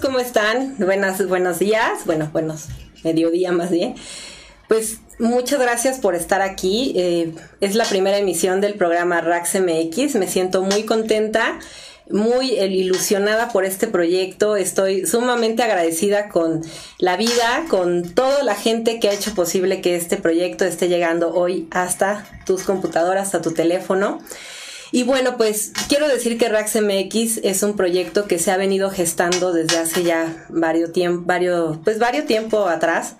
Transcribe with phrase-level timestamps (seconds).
[0.00, 0.76] ¿Cómo están?
[0.78, 2.68] Buenas, buenos días, bueno, buenos
[3.04, 3.94] mediodía más bien.
[4.68, 6.94] Pues muchas gracias por estar aquí.
[6.96, 10.14] Eh, es la primera emisión del programa Rax MX.
[10.14, 11.58] Me siento muy contenta,
[12.08, 14.56] muy ilusionada por este proyecto.
[14.56, 16.62] Estoy sumamente agradecida con
[16.98, 21.34] la vida, con toda la gente que ha hecho posible que este proyecto esté llegando
[21.34, 24.20] hoy hasta tus computadoras, hasta tu teléfono.
[24.92, 28.90] Y bueno, pues quiero decir que Rax MX es un proyecto que se ha venido
[28.90, 33.16] gestando desde hace ya varios tiempo, varios, pues varios tiempo atrás.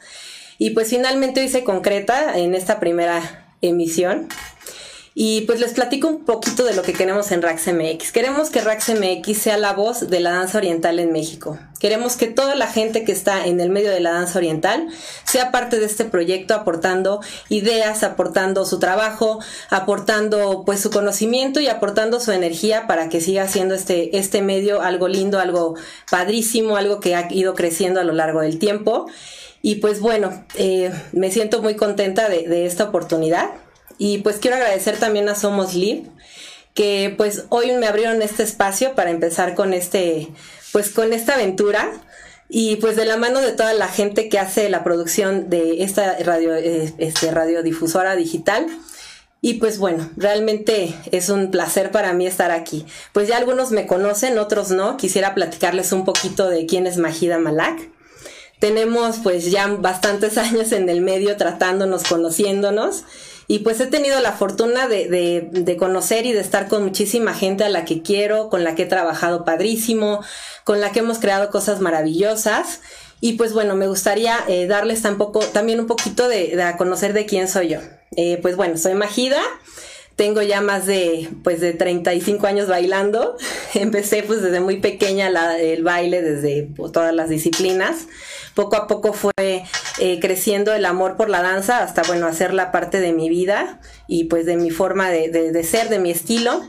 [0.58, 4.28] Y pues finalmente hoy se concreta en esta primera emisión.
[5.14, 8.12] Y pues les platico un poquito de lo que queremos en Rax MX.
[8.12, 11.58] Queremos que Rax MX sea la voz de la danza oriental en México.
[11.78, 14.88] Queremos que toda la gente que está en el medio de la danza oriental
[15.24, 17.20] sea parte de este proyecto aportando
[17.50, 19.38] ideas, aportando su trabajo,
[19.68, 24.80] aportando pues su conocimiento y aportando su energía para que siga siendo este, este medio
[24.80, 25.74] algo lindo, algo
[26.10, 29.06] padrísimo, algo que ha ido creciendo a lo largo del tiempo.
[29.60, 33.50] Y pues bueno, eh, me siento muy contenta de, de esta oportunidad.
[34.04, 36.02] Y pues quiero agradecer también a Somos Live,
[36.74, 40.26] que pues hoy me abrieron este espacio para empezar con este,
[40.72, 41.88] pues con esta aventura.
[42.48, 46.18] Y pues de la mano de toda la gente que hace la producción de esta
[46.18, 48.66] radio, eh, este, radiodifusora digital.
[49.40, 52.84] Y pues bueno, realmente es un placer para mí estar aquí.
[53.12, 54.96] Pues ya algunos me conocen, otros no.
[54.96, 57.78] Quisiera platicarles un poquito de quién es Majida Malak.
[58.58, 63.04] Tenemos pues ya bastantes años en el medio tratándonos, conociéndonos.
[63.48, 65.08] Y pues he tenido la fortuna de,
[65.50, 68.84] de, conocer y de estar con muchísima gente a la que quiero, con la que
[68.84, 70.22] he trabajado padrísimo,
[70.64, 72.80] con la que hemos creado cosas maravillosas.
[73.20, 77.26] Y pues bueno, me gustaría eh, darles tampoco, también un poquito de, a conocer de
[77.26, 77.78] quién soy yo.
[78.16, 79.40] Eh, pues bueno, soy Majida,
[80.16, 83.36] tengo ya más de, pues de 35 años bailando.
[83.74, 85.28] Empecé pues desde muy pequeña
[85.58, 88.06] el baile, desde pues, todas las disciplinas
[88.54, 89.32] poco a poco fue
[89.98, 94.24] eh, creciendo el amor por la danza hasta, bueno, hacerla parte de mi vida y
[94.24, 96.62] pues de mi forma de, de, ser, de mi estilo.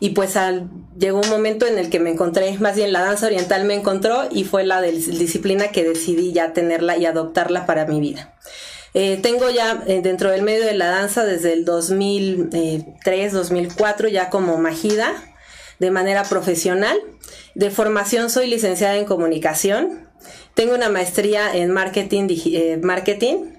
[0.00, 3.26] Y pues al, llegó un momento en el que me encontré, más bien la danza
[3.26, 8.00] oriental me encontró y fue la disciplina que decidí ya tenerla y adoptarla para mi
[8.00, 8.34] vida.
[8.94, 14.30] Eh, tengo ya eh, dentro del medio de la danza desde el 2003, 2004 ya
[14.30, 15.12] como Majida
[15.78, 16.98] de manera profesional.
[17.54, 20.08] De formación soy licenciada en comunicación.
[20.54, 23.52] Tengo una maestría en marketing, eh, marketing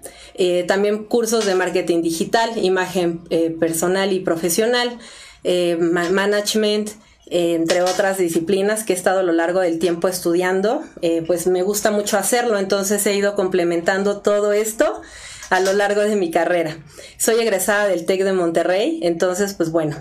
[0.68, 3.26] también cursos de marketing digital, imagen
[3.60, 4.98] personal y profesional,
[5.44, 6.92] management,
[7.30, 10.84] entre otras disciplinas que he estado a lo largo del tiempo estudiando.
[11.28, 15.02] pues me gusta mucho hacerlo, entonces he ido complementando todo esto
[15.50, 16.78] a lo largo de mi carrera.
[17.18, 19.96] Soy egresada del TEC de Monterrey, entonces pues bueno,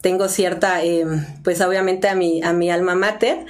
[0.00, 0.80] tengo cierta,
[1.42, 3.46] pues obviamente a mi, a mi alma mater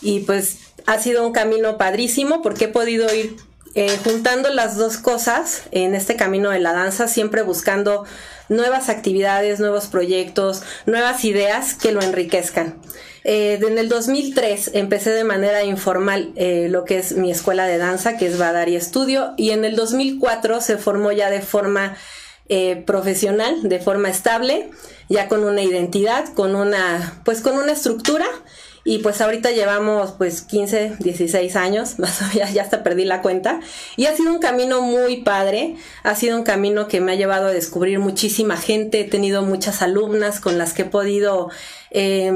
[0.00, 3.36] y pues ha sido un camino padrísimo porque he podido ir
[3.76, 8.04] eh, juntando las dos cosas en este camino de la danza, siempre buscando
[8.48, 12.76] nuevas actividades, nuevos proyectos, nuevas ideas que lo enriquezcan.
[13.24, 17.78] Eh, en el 2003 empecé de manera informal eh, lo que es mi escuela de
[17.78, 21.96] danza, que es Badari Estudio, y en el 2004 se formó ya de forma
[22.84, 24.68] profesional, de forma estable,
[25.08, 28.26] ya con una identidad, con una, pues con una estructura
[28.84, 33.22] y pues ahorita llevamos pues 15, 16 años, más o menos, ya hasta perdí la
[33.22, 33.60] cuenta.
[33.96, 37.46] Y ha sido un camino muy padre, ha sido un camino que me ha llevado
[37.46, 41.50] a descubrir muchísima gente, he tenido muchas alumnas con las que he podido
[41.90, 42.32] eh,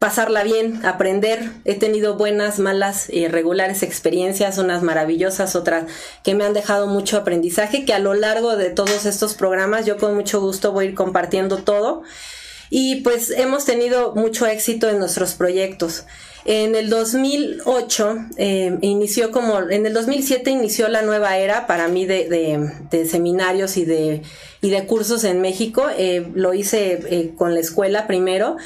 [0.00, 1.52] pasarla bien, aprender.
[1.64, 5.86] He tenido buenas, malas, y regulares experiencias, unas maravillosas, otras
[6.24, 9.96] que me han dejado mucho aprendizaje, que a lo largo de todos estos programas yo
[9.96, 12.02] con mucho gusto voy a ir compartiendo todo
[12.70, 16.04] y pues hemos tenido mucho éxito en nuestros proyectos.
[16.48, 22.06] En el 2008 eh, inició como, en el 2007 inició la nueva era para mí
[22.06, 24.22] de, de, seminarios y de,
[24.60, 25.88] y de cursos en México.
[25.98, 28.58] Eh, lo hice eh, con la escuela primero,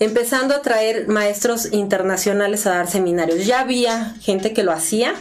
[0.00, 3.46] empezando a traer maestros internacionales a dar seminarios.
[3.46, 5.14] Ya había gente que lo hacía,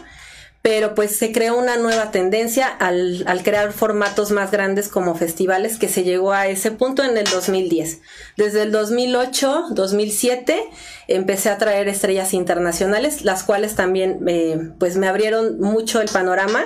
[0.67, 5.77] pero pues se creó una nueva tendencia al, al, crear formatos más grandes como festivales
[5.77, 8.01] que se llegó a ese punto en el 2010.
[8.35, 10.61] Desde el 2008, 2007
[11.07, 16.65] empecé a traer estrellas internacionales, las cuales también eh, pues me abrieron mucho el panorama.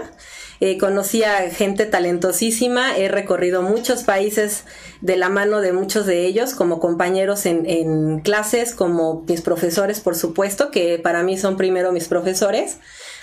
[0.64, 4.64] Eh, conocí a gente talentosísima, he recorrido muchos países
[5.02, 10.02] de la mano de muchos de ellos como compañeros en, en clases, como mis profesores,
[10.02, 12.78] por supuesto, que para mí son primero mis profesores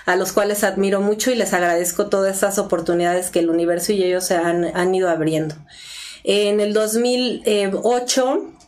[0.05, 4.03] a los cuales admiro mucho y les agradezco todas estas oportunidades que el universo y
[4.03, 5.55] ellos se han, han ido abriendo.
[6.25, 8.58] En el 2008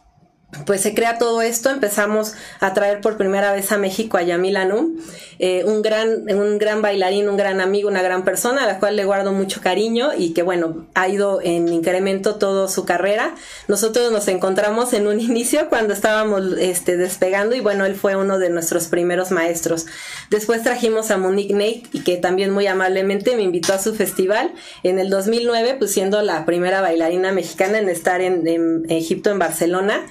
[0.65, 4.58] pues se crea todo esto, empezamos a traer por primera vez a México a Yamil
[4.58, 4.98] Anum,
[5.39, 8.96] eh, un, gran, un gran bailarín, un gran amigo, una gran persona a la cual
[8.96, 13.34] le guardo mucho cariño y que bueno, ha ido en incremento toda su carrera.
[13.67, 18.38] Nosotros nos encontramos en un inicio cuando estábamos este, despegando y bueno, él fue uno
[18.38, 19.86] de nuestros primeros maestros.
[20.29, 24.53] Después trajimos a Monique Nate y que también muy amablemente me invitó a su festival
[24.84, 29.39] en el 2009, pues siendo la primera bailarina mexicana en estar en, en Egipto, en
[29.39, 30.05] Barcelona.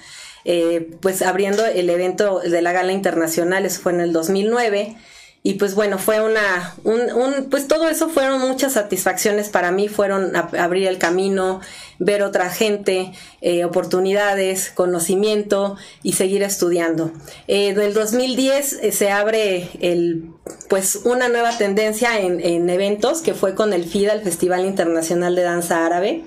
[0.45, 4.97] Eh, pues abriendo el evento de la gala internacional, eso fue en el 2009.
[5.43, 9.89] Y pues bueno, fue una, un, un, pues todo eso fueron muchas satisfacciones para mí,
[9.89, 11.63] fueron abrir el camino,
[11.99, 17.11] ver otra gente, eh, oportunidades, conocimiento y seguir estudiando.
[17.49, 20.29] Eh, del 2010 eh, se abre el,
[20.69, 25.35] pues una nueva tendencia en, en eventos que fue con el FIDA, el Festival Internacional
[25.35, 26.25] de Danza Árabe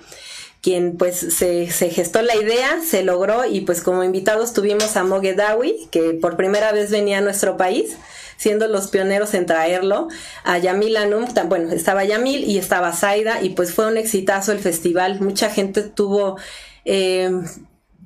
[0.64, 5.04] quien pues se, se, gestó la idea, se logró y pues como invitados tuvimos a
[5.04, 7.98] Mogedawi, que por primera vez venía a nuestro país,
[8.38, 10.08] siendo los pioneros en traerlo,
[10.46, 14.60] a Yamil Anum, bueno, estaba Yamil y estaba Zaida y pues fue un exitazo el
[14.60, 16.38] festival, mucha gente tuvo...
[16.86, 17.30] Eh,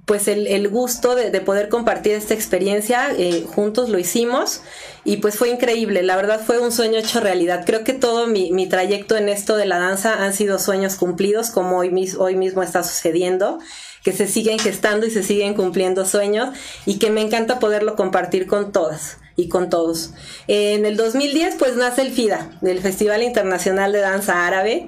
[0.07, 4.61] pues el, el gusto de, de, poder compartir esta experiencia, eh, juntos lo hicimos
[5.03, 7.63] y pues fue increíble, la verdad fue un sueño hecho realidad.
[7.65, 11.49] Creo que todo mi, mi trayecto en esto de la danza han sido sueños cumplidos,
[11.49, 13.59] como hoy, mis, hoy mismo está sucediendo,
[14.01, 18.47] que se siguen gestando y se siguen cumpliendo sueños y que me encanta poderlo compartir
[18.47, 20.11] con todas y con todos.
[20.47, 24.87] En el 2010 pues nace el FIDA, el Festival Internacional de Danza Árabe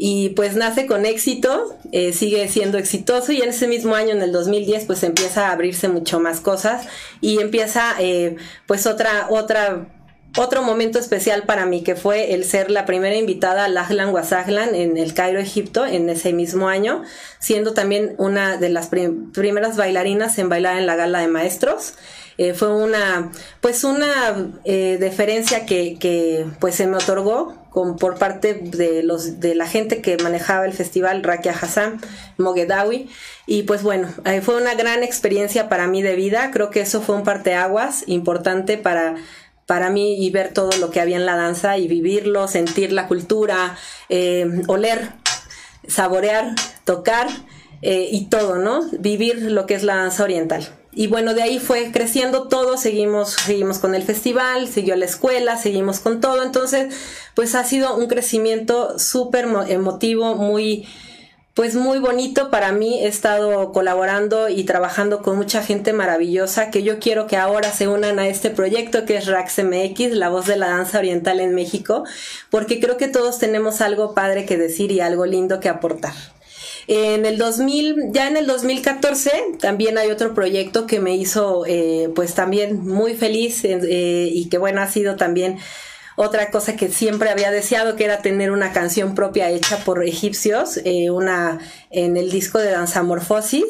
[0.00, 4.22] y pues nace con éxito, eh, sigue siendo exitoso y en ese mismo año, en
[4.22, 6.86] el 2010, pues empieza a abrirse mucho más cosas
[7.20, 8.36] y empieza eh,
[8.66, 9.88] pues otra, otra
[10.36, 14.74] otro momento especial para mí que fue el ser la primera invitada al Ahlan Wasahlan
[14.74, 17.02] en el Cairo, Egipto, en ese mismo año,
[17.40, 21.94] siendo también una de las prim primeras bailarinas en bailar en la gala de maestros.
[22.40, 28.54] Eh, fue una, pues una eh, deferencia que, pues se me otorgó con, por parte
[28.54, 32.00] de los, de la gente que manejaba el festival, Rakia Hassan,
[32.36, 33.10] Mogedawi,
[33.46, 37.02] y pues bueno, eh, fue una gran experiencia para mí de vida, creo que eso
[37.02, 39.16] fue un parteaguas importante para
[39.66, 43.06] para mí y ver todo lo que había en la danza y vivirlo, sentir la
[43.06, 43.76] cultura,
[44.66, 45.10] oler,
[45.86, 46.54] saborear,
[46.84, 47.28] tocar
[47.82, 48.80] y todo, ¿no?
[48.98, 50.77] Vivir lo que es la danza oriental.
[50.98, 55.56] Y bueno, de ahí fue creciendo todo, seguimos, seguimos con el festival, siguió la escuela,
[55.56, 56.42] seguimos con todo.
[56.42, 56.92] Entonces,
[57.34, 60.88] pues ha sido un crecimiento súper emotivo, muy,
[61.54, 62.98] pues muy bonito para mí.
[63.04, 67.86] He estado colaborando y trabajando con mucha gente maravillosa que yo quiero que ahora se
[67.86, 71.54] unan a este proyecto que es Rax MX, la voz de la danza oriental en
[71.54, 72.02] México,
[72.50, 76.14] porque creo que todos tenemos algo padre que decir y algo lindo que aportar.
[76.90, 79.30] En el 2000, ya en el 2014,
[79.60, 84.56] también hay otro proyecto que me hizo, eh, pues también muy feliz eh, y que
[84.56, 85.58] bueno, ha sido también
[86.16, 90.80] otra cosa que siempre había deseado, que era tener una canción propia hecha por egipcios,
[90.82, 91.58] eh, una
[91.90, 93.66] en el disco de Danzamorfosis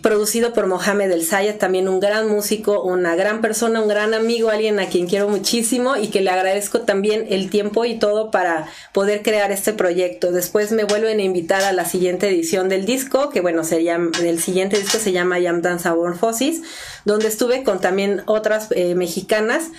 [0.00, 4.48] producido por Mohamed El Sayed, también un gran músico, una gran persona, un gran amigo,
[4.48, 8.66] alguien a quien quiero muchísimo y que le agradezco también el tiempo y todo para
[8.92, 10.32] poder crear este proyecto.
[10.32, 14.10] Después me vuelven a invitar a la siguiente edición del disco, que bueno, se llama,
[14.22, 16.62] el siguiente disco se llama Yam Danzamorfosis,
[17.04, 19.70] donde estuve con también otras eh, mexicanas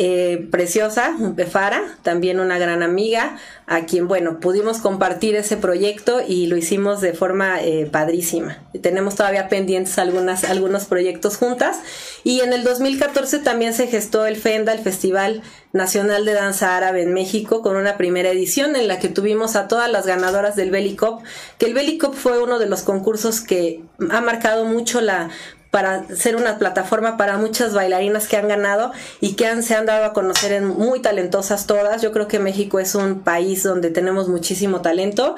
[0.00, 3.36] eh, preciosa, Befara, también una gran amiga,
[3.66, 8.62] a quien, bueno, pudimos compartir ese proyecto y lo hicimos de forma eh, padrísima.
[8.80, 11.80] Tenemos todavía pendientes algunas, algunos proyectos juntas
[12.22, 17.02] y en el 2014 también se gestó el FENDA, el Festival Nacional de Danza Árabe
[17.02, 20.70] en México, con una primera edición en la que tuvimos a todas las ganadoras del
[20.70, 21.22] Belicop,
[21.58, 25.30] que el Belicop fue uno de los concursos que ha marcado mucho la
[25.70, 30.04] para ser una plataforma para muchas bailarinas que han ganado y que se han dado
[30.04, 32.02] a conocer en muy talentosas todas.
[32.02, 35.36] Yo creo que México es un país donde tenemos muchísimo talento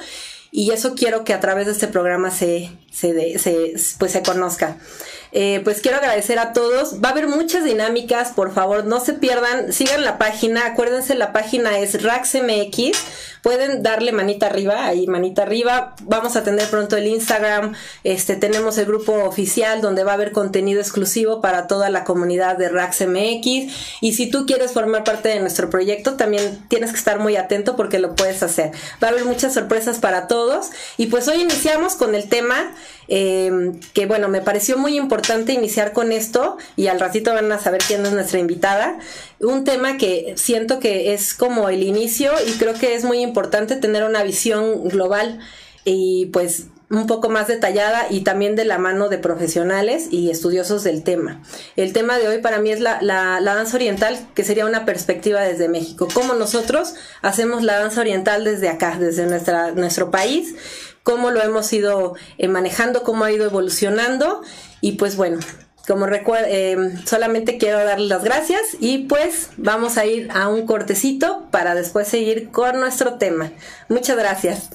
[0.52, 4.76] y eso quiero que a través de este programa se, se, se pues se conozca.
[5.32, 7.00] Eh, pues quiero agradecer a todos.
[7.02, 11.32] Va a haber muchas dinámicas, por favor, no se pierdan, sigan la página, acuérdense, la
[11.32, 12.98] página es RaxMX
[13.42, 15.94] pueden darle manita arriba, ahí manita arriba.
[16.02, 20.32] Vamos a tener pronto el Instagram, este tenemos el grupo oficial donde va a haber
[20.32, 25.28] contenido exclusivo para toda la comunidad de Rax MX y si tú quieres formar parte
[25.28, 28.72] de nuestro proyecto también tienes que estar muy atento porque lo puedes hacer.
[29.02, 32.74] Va a haber muchas sorpresas para todos y pues hoy iniciamos con el tema
[33.12, 37.58] eh, que bueno, me pareció muy importante iniciar con esto y al ratito van a
[37.58, 38.98] saber quién es nuestra invitada.
[39.40, 43.29] Un tema que siento que es como el inicio y creo que es muy importante
[43.32, 45.38] tener una visión global
[45.84, 50.82] y pues un poco más detallada y también de la mano de profesionales y estudiosos
[50.82, 51.40] del tema.
[51.76, 55.40] El tema de hoy para mí es la, la, danza oriental, que sería una perspectiva
[55.40, 56.08] desde México.
[56.12, 60.56] Cómo nosotros hacemos la danza oriental desde acá, desde nuestra, nuestro país,
[61.04, 64.42] cómo lo hemos ido eh, manejando, cómo ha ido evolucionando
[64.80, 65.38] y pues bueno,
[65.86, 70.66] como recuerdo, eh, solamente quiero darles las gracias y pues vamos a ir a un
[70.66, 73.50] cortecito para después seguir con nuestro tema.
[73.88, 74.70] Muchas gracias.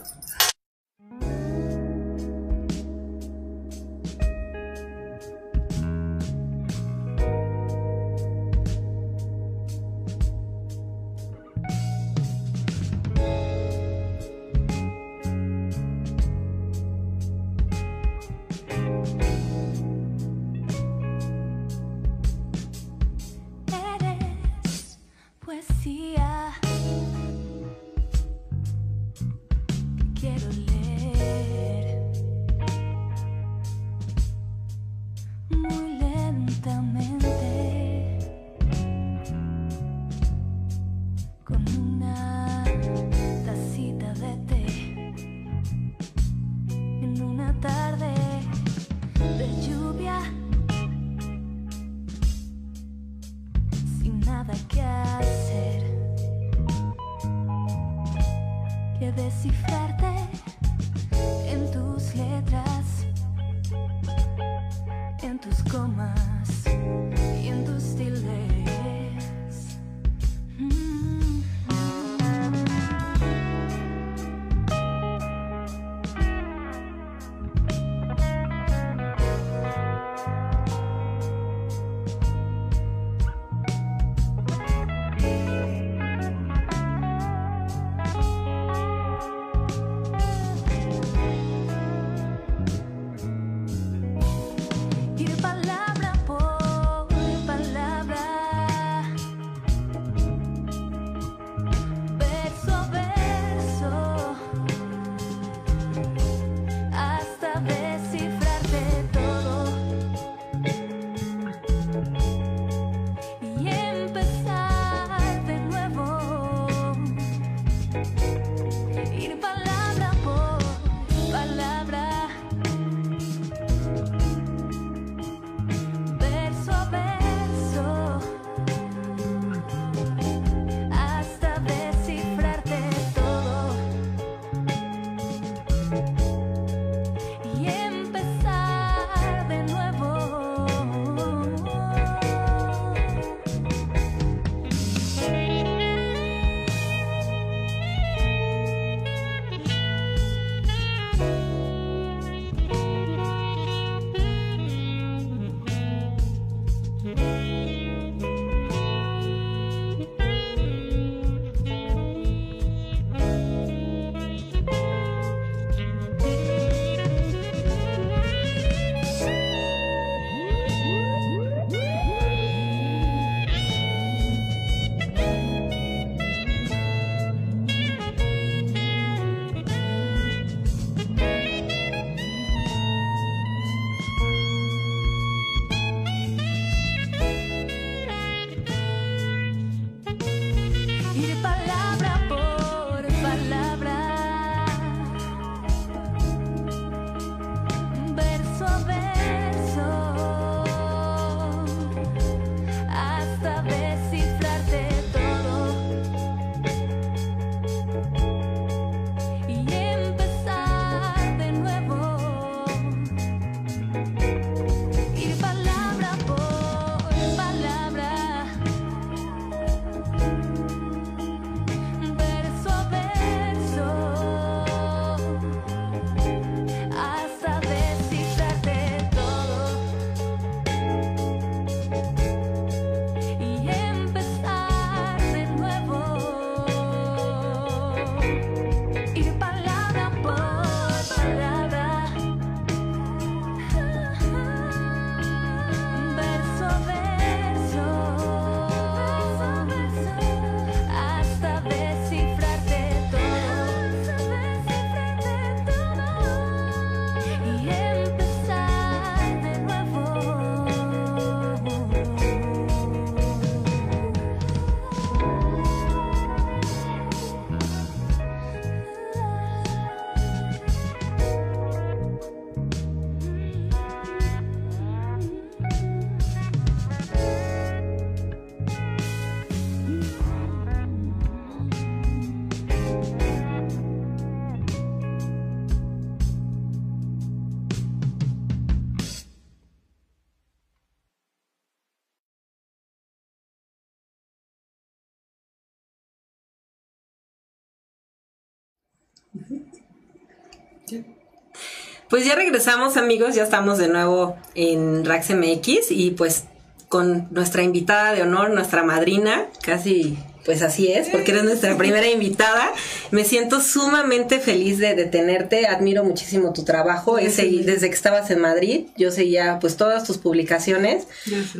[302.10, 306.46] Pues ya regresamos amigos, ya estamos de nuevo en Rax MX y pues
[306.88, 312.08] con nuestra invitada de honor, nuestra madrina, casi pues así es, porque eres nuestra primera
[312.08, 312.72] invitada.
[313.12, 317.18] Me siento sumamente feliz de, de tenerte, admiro muchísimo tu trabajo.
[317.18, 321.08] He segui- desde que estabas en Madrid, yo seguía pues todas tus publicaciones.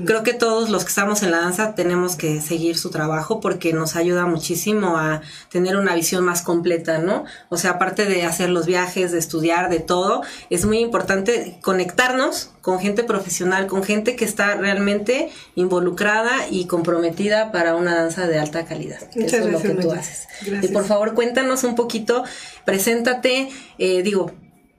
[0.06, 3.74] Creo que todos los que estamos en la danza tenemos que seguir su trabajo porque
[3.74, 7.26] nos ayuda muchísimo a tener una visión más completa, ¿no?
[7.50, 12.52] O sea, aparte de hacer los viajes, de estudiar, de todo, es muy importante conectarnos
[12.62, 18.40] con gente profesional, con gente que está realmente involucrada y comprometida para una danza de
[18.40, 18.75] alta calidad.
[18.80, 20.00] Que Muchas eso es lo que gracias, tú Maya.
[20.00, 20.28] haces.
[20.46, 20.72] Gracias.
[20.72, 22.24] Y por favor, cuéntanos un poquito,
[22.66, 24.32] preséntate, eh, digo,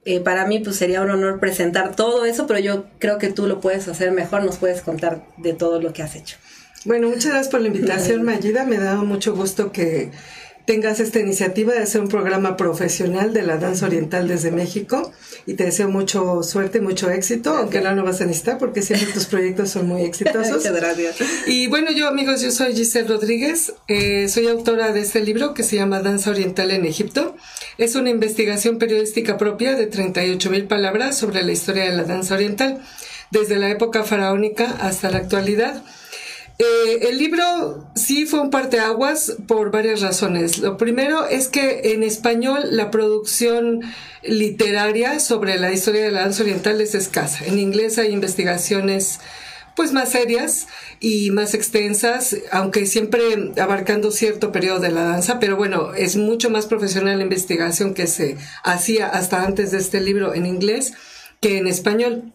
[0.05, 3.47] eh, para mí pues sería un honor presentar todo eso, pero yo creo que tú
[3.47, 6.37] lo puedes hacer mejor, nos puedes contar de todo lo que has hecho.
[6.85, 8.65] Bueno, muchas gracias por la invitación, Mayida.
[8.65, 10.13] Me da mucho gusto que
[10.67, 15.13] tengas esta iniciativa de hacer un programa profesional de la danza oriental desde México
[15.47, 19.13] y te deseo mucho suerte mucho éxito, aunque no lo vas a necesitar porque siempre
[19.13, 20.57] tus proyectos son muy exitosos.
[20.57, 21.17] Muchas gracias.
[21.47, 25.63] Y bueno, yo amigos, yo soy Giselle Rodríguez, eh, soy autora de este libro que
[25.63, 27.37] se llama Danza Oriental en Egipto.
[27.79, 32.35] Es una investigación periodística propia de 38 mil palabras sobre la historia de la danza
[32.35, 32.83] oriental,
[33.31, 35.85] desde la época faraónica hasta la actualidad.
[36.59, 40.59] Eh, el libro sí fue un parteaguas por varias razones.
[40.59, 43.83] Lo primero es que en español la producción
[44.23, 47.45] literaria sobre la historia de la danza oriental es escasa.
[47.45, 49.21] En inglés hay investigaciones
[49.75, 50.69] pues más serias
[51.01, 56.49] y más extensas, aunque siempre abarcando cierto periodo de la danza, pero bueno, es mucho
[56.49, 60.95] más profesional la investigación que se hacía hasta antes de este libro en inglés
[61.43, 62.33] que en español.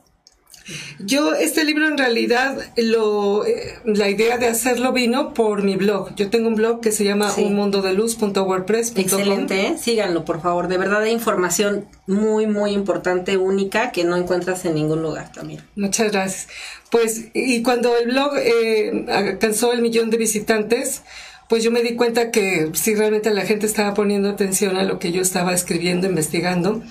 [1.00, 6.16] Yo, este libro en realidad, lo, eh, la idea de hacerlo vino por mi blog.
[6.16, 7.44] Yo tengo un blog que se llama Sí.
[7.44, 9.02] unmundodeluz.wordpress.com.
[9.02, 9.78] Excelente, ¿eh?
[9.80, 14.76] síganlo por favor, de verdad hay información muy, muy importante, única, que no encuentras en
[14.76, 15.62] ningún lugar también.
[15.76, 16.48] Muchas gracias.
[16.90, 21.02] Pues, y cuando el blog eh, alcanzó el millón de visitantes,
[21.48, 25.00] pues yo me di cuenta que sí, realmente la gente estaba poniendo atención a lo
[25.00, 26.82] que yo estaba escribiendo, investigando.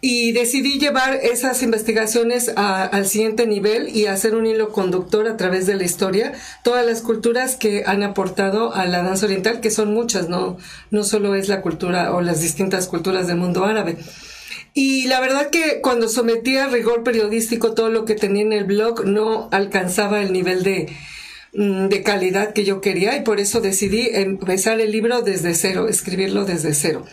[0.00, 5.66] Y decidí llevar esas investigaciones al siguiente nivel y hacer un hilo conductor a través
[5.66, 9.92] de la historia, todas las culturas que han aportado a la danza oriental, que son
[9.92, 10.58] muchas, no,
[10.90, 13.96] no solo es la cultura o las distintas culturas del mundo árabe.
[14.74, 18.64] Y la verdad que cuando sometía a rigor periodístico todo lo que tenía en el
[18.64, 20.88] blog no alcanzaba el nivel de,
[21.52, 25.86] mm, de calidad que yo quería y por eso decidí empezar el libro desde cero,
[25.88, 27.04] escribirlo desde cero.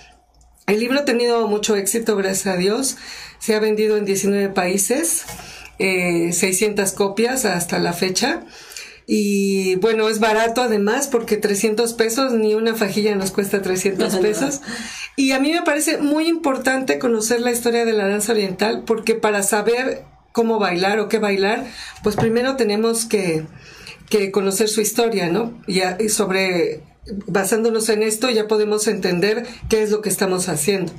[0.67, 2.97] El libro ha tenido mucho éxito, gracias a Dios.
[3.39, 5.25] Se ha vendido en 19 países,
[5.79, 8.43] eh, 600 copias hasta la fecha.
[9.07, 14.61] Y bueno, es barato además porque 300 pesos, ni una fajilla nos cuesta 300 pesos.
[15.15, 19.15] Y a mí me parece muy importante conocer la historia de la danza oriental porque
[19.15, 21.65] para saber cómo bailar o qué bailar,
[22.03, 23.45] pues primero tenemos que,
[24.09, 25.59] que conocer su historia, ¿no?
[25.67, 26.81] Y, sobre,
[27.27, 30.91] basándonos en esto ya podemos entender qué es lo que estamos haciendo.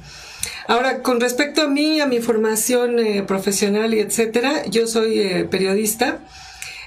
[0.66, 5.44] Ahora, con respecto a mí, a mi formación eh, profesional y etcétera, yo soy eh,
[5.44, 6.20] periodista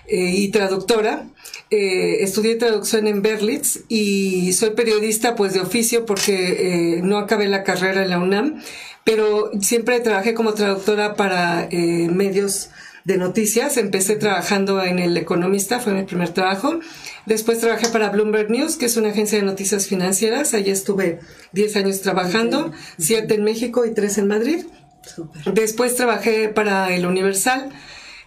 [0.07, 1.25] eh, y traductora.
[1.71, 7.63] Eh, estudié traducción en Berlitz y soy periodista pues de oficio porque no acabé la
[7.63, 8.61] carrera en la UNAM,
[9.03, 12.69] pero siempre trabajé como traductora para medios
[13.05, 13.77] de noticias.
[13.77, 16.79] Empecé trabajando en El Economista, fue mi primer trabajo.
[17.25, 20.53] Después trabajé para Bloomberg News, que es una agencia de noticias financieras.
[20.53, 21.19] Allí estuve
[21.53, 24.65] 10 años trabajando, 7 en México y 3 en Madrid.
[25.03, 25.53] Súper.
[25.53, 27.69] Después trabajé para el Universal,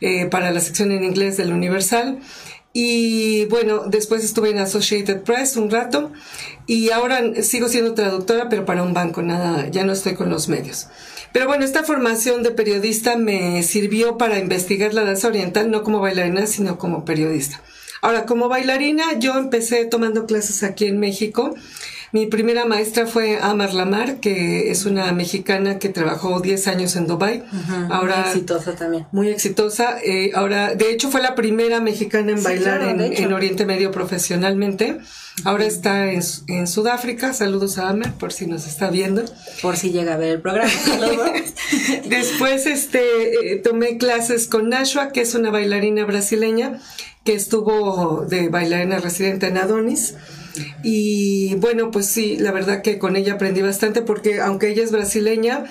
[0.00, 2.20] eh, para la sección en inglés del Universal.
[2.72, 6.12] Y bueno, después estuve en Associated Press un rato
[6.66, 10.48] y ahora sigo siendo traductora, pero para un banco, nada, ya no estoy con los
[10.48, 10.86] medios.
[11.32, 16.00] Pero bueno, esta formación de periodista me sirvió para investigar la danza oriental, no como
[16.00, 17.60] bailarina, sino como periodista.
[18.00, 21.54] Ahora, como bailarina, yo empecé tomando clases aquí en México.
[22.12, 27.06] Mi primera maestra fue Amar Lamar, que es una mexicana que trabajó 10 años en
[27.06, 27.44] Dubai.
[27.90, 29.06] Ahora Muy exitosa también.
[29.12, 29.98] muy exitosa.
[30.02, 33.90] Eh, ahora, de hecho, fue la primera mexicana en Sí, bailar claro, en, Oriente Medio
[33.90, 34.98] profesionalmente.
[35.44, 37.32] Ahora está en, Su- en Sudáfrica.
[37.34, 39.24] Saludos a Amer, por si nos está viendo.
[39.62, 40.70] Por si llega a ver el programa.
[42.08, 46.80] Después este, eh, tomé clases con Nashua, que es una bailarina brasileña
[47.24, 50.14] que estuvo de bailarina residente en Adonis.
[50.82, 54.92] Y bueno, pues sí, la verdad que con ella aprendí bastante porque aunque ella es
[54.92, 55.64] brasileña,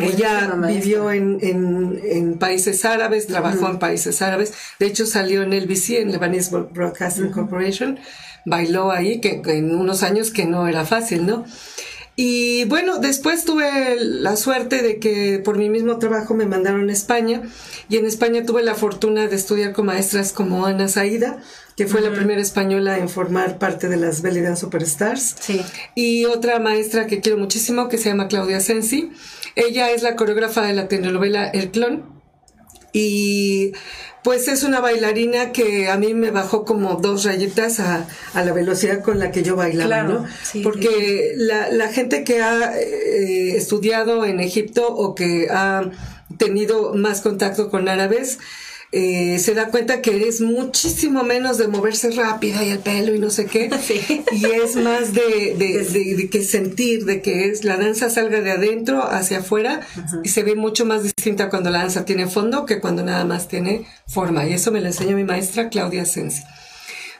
[0.00, 4.52] ella vivió en, en, en países árabes, trabajó en países árabes.
[4.78, 7.98] De hecho, salió en LBC, en Lebanese Broadcasting Corporation.
[8.44, 11.44] Bailó ahí, que en unos años que no era fácil, ¿no?
[12.20, 16.92] Y bueno, después tuve la suerte de que por mi mismo trabajo me mandaron a
[16.92, 17.42] España
[17.88, 21.40] y en España tuve la fortuna de estudiar con maestras como Ana Saida,
[21.76, 25.36] que fue la primera española en formar parte de las Belly Dance Superstars.
[25.38, 25.60] Sí.
[25.94, 29.12] Y otra maestra que quiero muchísimo que se llama Claudia Sensi.
[29.54, 32.18] Ella es la coreógrafa de la telenovela El Clon.
[32.92, 33.74] Y
[34.24, 38.52] pues es una bailarina que a mí me bajó como dos rayitas a, a la
[38.52, 40.26] velocidad con la que yo bailaba, Claro, ¿no?
[40.42, 45.90] sí, Porque la, la gente que ha eh, estudiado en Egipto o que ha
[46.36, 48.38] tenido más contacto con árabes,
[48.92, 53.18] eh, se da cuenta que es muchísimo menos de moverse rápido y el pelo y
[53.18, 53.68] no sé qué.
[53.82, 54.24] Sí.
[54.32, 58.40] Y es más de, de, de- de que sentir, de que es la danza salga
[58.40, 59.80] de adentro hacia afuera
[60.24, 63.48] y se ve mucho más distinta cuando la danza tiene fondo que cuando nada más
[63.48, 64.46] tiene forma.
[64.48, 66.42] Y eso me lo enseñó mi maestra Claudia Sensi.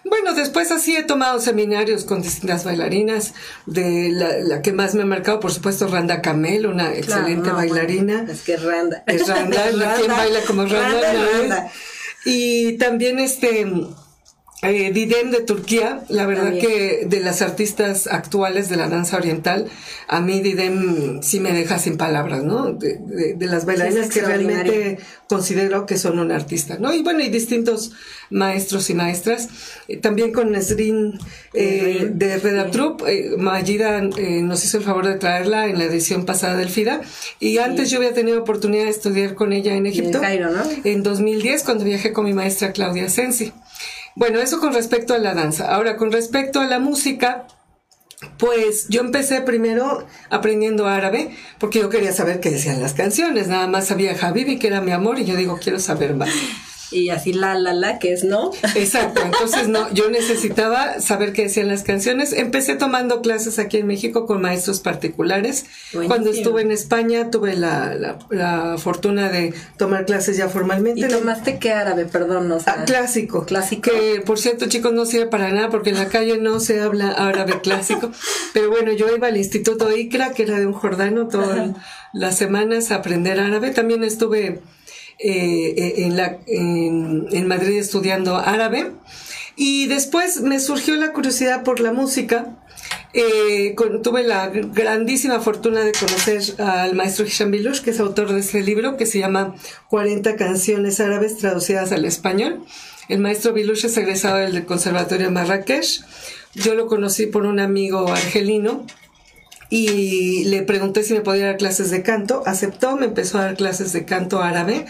[0.09, 3.35] Bueno, después así he tomado seminarios con distintas bailarinas.
[3.67, 7.57] De la, la que más me ha marcado, por supuesto, Randa Camel, una excelente no,
[7.57, 8.17] bailarina.
[8.19, 9.03] bueno, es que Randa.
[9.07, 9.65] Es Randa,
[9.99, 11.01] ¿quién baila como Randa?
[11.01, 11.39] Randa, No.
[11.41, 11.73] Randa.
[12.25, 13.67] Y también este
[14.63, 16.67] eh, Didem de Turquía, la verdad También.
[16.67, 19.67] que de las artistas actuales de la danza oriental,
[20.09, 22.73] a mí Didem sí me deja sin palabras, ¿no?
[22.73, 26.93] De, de- de las bailarinas que realmente considero que son un artista, ¿no?
[26.93, 27.93] Y bueno, y distintos
[28.31, 29.49] maestros y maestras.
[29.87, 31.19] Eh, también con Nesrin
[31.55, 36.25] eh, de Redatrup, eh, Mayida eh, nos hizo el favor de traerla en la edición
[36.27, 37.01] pasada del FIDA.
[37.39, 40.21] Y antes yo había tenido oportunidad de estudiar con ella en Egipto.
[40.21, 40.63] Cairo, ¿no?
[40.85, 43.53] En 2010, cuando viajé con mi maestra Claudia Sensi.
[44.19, 45.73] Bueno, eso con respecto a la danza.
[45.73, 47.47] Ahora, con respecto a la música,
[48.37, 53.47] pues yo empecé primero aprendiendo árabe, porque yo quería saber qué decían las canciones.
[53.47, 56.31] Nada más sabía Habibi, que era mi amor, y yo digo, quiero saber más.
[56.91, 58.51] Y así la, la, la, que es no.
[58.75, 62.33] Exacto, entonces no, yo necesitaba saber qué decían las canciones.
[62.33, 65.67] Empecé tomando clases aquí en México con maestros particulares.
[65.93, 66.07] Buenísimo.
[66.09, 71.01] Cuando estuve en España tuve la, la- la fortuna de tomar clases ya formalmente.
[71.01, 72.07] ¿Y tomaste qué árabe?
[72.07, 73.45] Perdón, o sea, Ah, clásico.
[73.45, 73.91] Clásico.
[73.91, 77.11] Que, por cierto, chicos, no sirve para nada porque en la calle no se habla
[77.11, 78.11] árabe clásico.
[78.55, 81.71] Pero bueno, yo iba al Instituto ICRA, que era de un jordano, todas
[82.13, 83.71] las semanas a aprender árabe.
[83.71, 84.61] También estuve
[85.19, 88.93] eh, eh, en, Madrid estudiando árabe.
[89.57, 92.57] Y después me surgió la curiosidad por la música.
[93.15, 98.41] Eh, tuve la grandísima fortuna de conocer al maestro Hisham Bilush, que es autor de
[98.41, 99.57] este libro que se llama
[99.89, 102.65] 40 canciones árabes traducidas al español.
[103.09, 106.03] El maestro Bilush es egresado del Conservatorio de Marrakech.
[106.55, 108.87] Yo lo conocí por un amigo argelino
[109.71, 112.43] y le pregunté si me podía dar clases de canto.
[112.47, 114.87] Aceptó, me empezó a dar clases de canto árabe.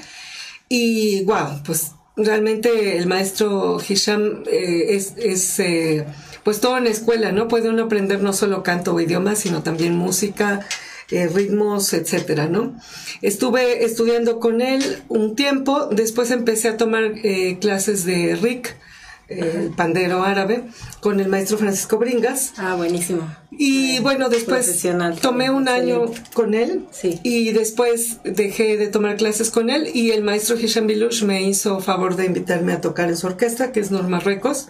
[0.69, 6.07] Y wow, pues realmente el maestro Hisham eh, es, es eh,
[6.45, 7.49] pues todo en la escuela, ¿no?
[7.49, 10.67] Puede uno aprender no solo canto o idiomas, sino también música,
[11.11, 12.77] eh, ritmos, etcétera, ¿no?
[13.23, 18.77] Estuve estudiando con él un tiempo, después empecé a tomar eh, clases de Rick,
[19.29, 20.65] el pandero árabe,
[21.01, 22.55] con el maestro Francisco Bringas.
[22.57, 23.29] Ah, buenísimo.
[23.51, 24.83] Y bueno, después
[25.21, 26.31] tomé un año Excelente.
[26.33, 27.21] con él Sí.
[27.23, 31.81] y después dejé de tomar clases con él y el maestro Hisham Bilush me hizo
[31.81, 34.69] favor de invitarme a tocar en su orquesta, que es Norma Recos.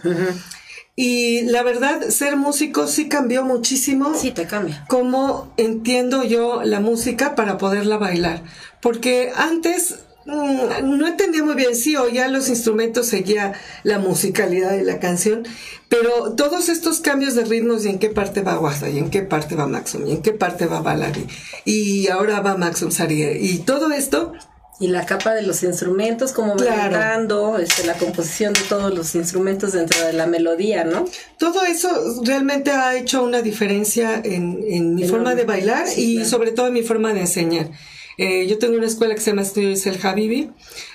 [0.97, 4.85] Y la verdad, ser músico sí cambió muchísimo Sí, te cambia.
[4.89, 8.43] cómo entiendo yo la música para poderla bailar.
[8.81, 14.99] Porque antes no entendía muy bien, sí, oía los instrumentos, seguía la musicalidad de la
[15.01, 15.45] canción,
[15.89, 19.23] pero todos estos cambios de ritmos y en qué parte va Guasta, y en qué
[19.23, 21.27] parte va Maxum, y en qué parte va Balari,
[21.65, 24.33] y ahora va Maxum Sarier, y todo esto
[24.81, 27.59] Y la capa de los instrumentos, como va Claro.
[27.59, 31.05] este, la composición de todos los instrumentos dentro de la melodía, ¿no?
[31.37, 31.89] Todo eso
[32.25, 36.31] realmente ha hecho una diferencia en, en mi forma de bailar Sí, y claro.
[36.31, 37.71] sobre todo en mi forma de enseñar.
[38.19, 40.51] Eh, yo tengo una escuela que se llama Estudios El Habibi,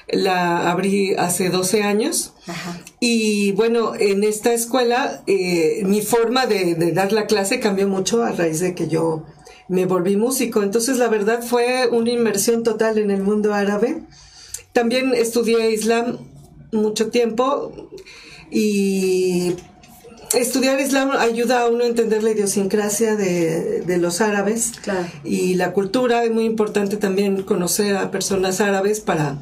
[0.09, 2.81] la abrí hace 12 años Ajá.
[2.99, 8.21] y bueno, en esta escuela eh, mi forma de, de dar la clase cambió mucho
[8.23, 9.25] a raíz de que yo
[9.69, 10.61] me volví músico.
[10.63, 14.03] Entonces la verdad fue una inmersión total en el mundo árabe.
[14.73, 16.17] También estudié Islam
[16.71, 17.71] mucho tiempo
[18.51, 19.55] y
[20.33, 25.07] estudiar Islam ayuda a uno a entender la idiosincrasia de, de los árabes Claro.
[25.23, 26.23] y la cultura.
[26.23, 29.37] Es muy importante también conocer a personas árabes para,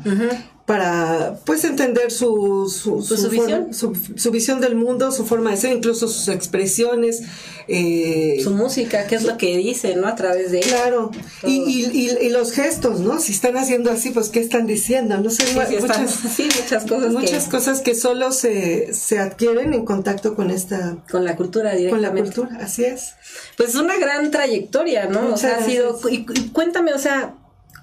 [0.72, 2.96] para pues entender su, su,
[3.30, 3.74] visión.
[3.74, 7.24] su, su visión del mundo, su forma de ser, incluso sus expresiones.
[7.68, 10.08] eh, Su música, qué es lo que dice, ¿no?
[10.08, 10.68] A través de ella.
[10.84, 11.12] Claro,
[11.46, 13.20] y, y, y- y los gestos, ¿no?
[13.20, 15.18] Si están haciendo así, pues ¿qué están diciendo?
[15.18, 19.74] No sé, Sí, muchas, sí, muchas cosas muchas que- cosas que solo se, se adquieren
[19.74, 22.32] en contacto con esta, Con la cultura con la directamente.
[22.36, 23.16] cultura, así es.
[23.58, 25.34] Pues es una gran trayectoria, ¿no?
[25.34, 26.00] o sea, ha sido.
[26.10, 27.36] y cuéntame, o sea,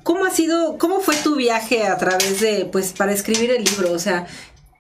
[0.03, 3.93] ¿cómo ha sido, cómo fue tu viaje a través de, pues, para escribir el libro?
[3.93, 4.27] O sea,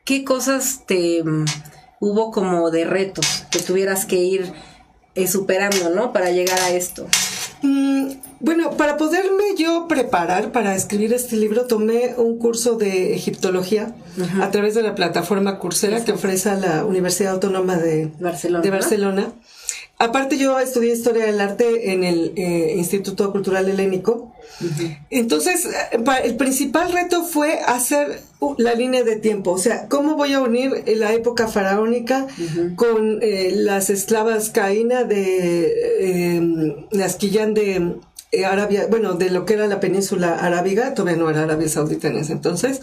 [0.04, 1.44] ¿qué cosas te mm,
[2.00, 4.52] hubo como de retos que tuvieras que ir
[5.14, 6.12] eh, superando, ¿no?
[6.12, 7.06] Para llegar a esto.
[7.62, 13.94] Mm, bueno, para poderme yo preparar para escribir este libro, tomé un curso de egiptología
[14.40, 18.70] a través de la plataforma Coursera que ofrece la Universidad Autónoma de Barcelona, de
[19.22, 19.32] ¿no?
[19.98, 24.32] Aparte, yo estudié historia del arte en el eh, Instituto Cultural Helénico.
[25.10, 28.22] Entonces, eh, el principal reto fue hacer
[28.56, 32.26] la línea de tiempo, o sea, cómo voy a unir la época faraónica
[32.76, 37.96] con eh, las esclavas caína de eh, las Quillán de
[38.44, 42.16] Arabia, bueno, de lo que era la península arábiga, todavía no era Arabia Saudita en
[42.16, 42.80] ese entonces.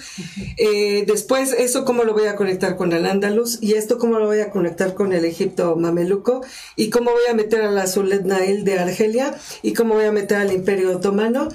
[0.58, 4.26] Eh, después, eso cómo lo voy a conectar con el Andalus y esto cómo lo
[4.26, 6.42] voy a conectar con el Egipto mameluco
[6.76, 7.86] y cómo voy a meter a la
[8.24, 11.50] Nail de Argelia y cómo voy a meter al Imperio Otomano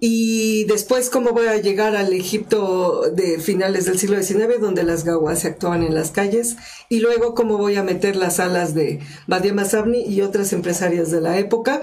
[0.00, 5.04] y después cómo voy a llegar al Egipto de finales del siglo XIX donde las
[5.04, 6.56] gawas se actuaban en las calles
[6.88, 11.20] y luego cómo voy a meter las alas de Badia Masabni y otras empresarias de
[11.20, 11.82] la época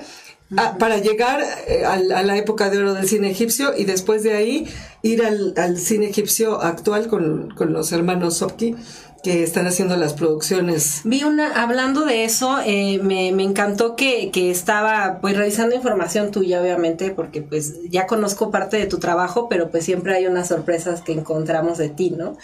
[0.58, 4.24] a- para llegar eh, al- a, la época de oro del cine egipcio y después
[4.24, 4.68] de ahí
[5.02, 8.76] ir al, al cine egipcio actual con, con los hermanos Sopki
[9.24, 11.02] que están haciendo las producciones.
[11.04, 16.32] Vi una, hablando de eso, eh, me, me encantó que, que estaba pues revisando información
[16.32, 20.48] tuya, obviamente, porque pues ya conozco parte de tu trabajo, pero pues siempre hay unas
[20.48, 22.36] sorpresas que encontramos de ti, ¿no?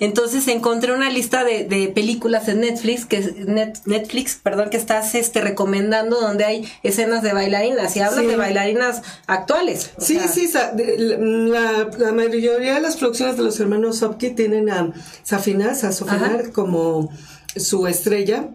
[0.00, 5.14] Entonces encontré una lista de, de películas en Netflix, que Net- Netflix, perdón, que estás
[5.14, 8.26] este recomendando donde hay escenas de bailarinas y hablas Sí.
[8.26, 9.90] de bailarinas actuales.
[9.98, 14.92] Sí, sea, sí, la, la mayoría de las producciones de los hermanos Sopki tienen a
[15.22, 15.92] Safinas, a
[16.52, 17.10] Como
[17.56, 18.50] su estrella,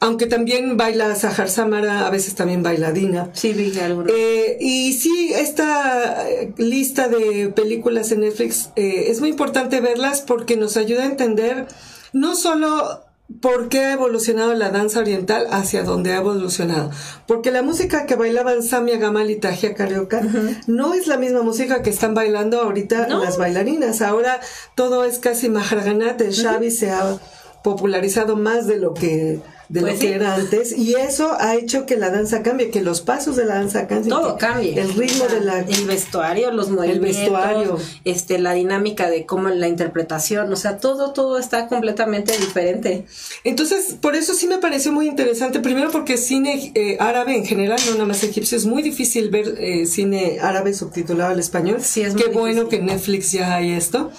[0.00, 3.30] aunque también baila Sahar Samara, a veces también baila Dina.
[3.32, 4.10] Sí, vi alguna.
[4.12, 10.22] Eh, y sí, esta eh, lista de películas en Netflix eh, es muy importante verlas
[10.22, 11.66] porque nos ayuda a entender
[12.12, 13.05] no solo
[13.40, 16.90] por qué ha evolucionado la danza oriental hacia donde ha evolucionado.
[17.26, 20.22] Porque la música que bailaban Samia Gamal y Tajia Carioca
[20.66, 23.22] no es la misma música que están bailando ahorita No.
[23.24, 24.00] las bailarinas.
[24.00, 24.40] Ahora
[24.76, 27.18] todo es casi maharaganat, el shabi se ha
[27.64, 30.06] popularizado más de lo que de Pues lo sí.
[30.06, 33.44] que era antes y eso ha hecho que la danza cambie, que los pasos de
[33.44, 34.80] la danza cambien, todo que cambia.
[34.82, 37.78] el ritmo O sea, de la el vestuario, los movimientos, vestuario.
[38.04, 43.06] este la dinámica de cómo la interpretación, o sea, todo todo está completamente diferente.
[43.44, 45.60] Entonces, por eso sí me pareció muy interesante.
[45.60, 49.56] Primero porque cine eh, árabe en general, no nada más egipcio, es muy difícil ver
[49.58, 51.78] eh, cine árabe subtitulado al español.
[51.82, 52.80] Sí, es muy Qué bueno difícil.
[52.80, 54.10] que Netflix ya hay esto.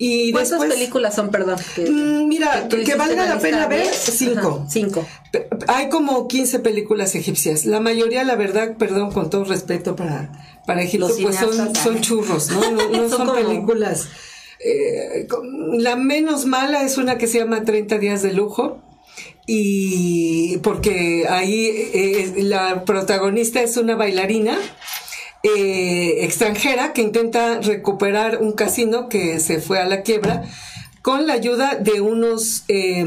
[0.00, 1.58] Y ¿Cuántas después, películas son, perdón?
[1.74, 3.40] que- Mm, mira, que hiciste valga la lista?
[3.40, 4.58] pena ver, cinco.
[4.60, 5.06] Ajá, cinco.
[5.66, 7.64] Hay como 15 películas egipcias.
[7.66, 10.30] La mayoría, la verdad, perdón, con todo respeto para,
[10.66, 12.60] para Egipto, Los pues son, son churros, ¿no?
[12.70, 14.06] No, no Son son, películas.
[14.64, 15.26] eh,
[15.78, 18.80] la menos mala es una que se llama 30 días de lujo.
[19.50, 24.58] Y porque ahí eh, la protagonista es una bailarina
[25.42, 30.44] eh, extranjera que intenta recuperar un casino que se fue a la quiebra
[31.02, 33.04] con la ayuda de unos eh,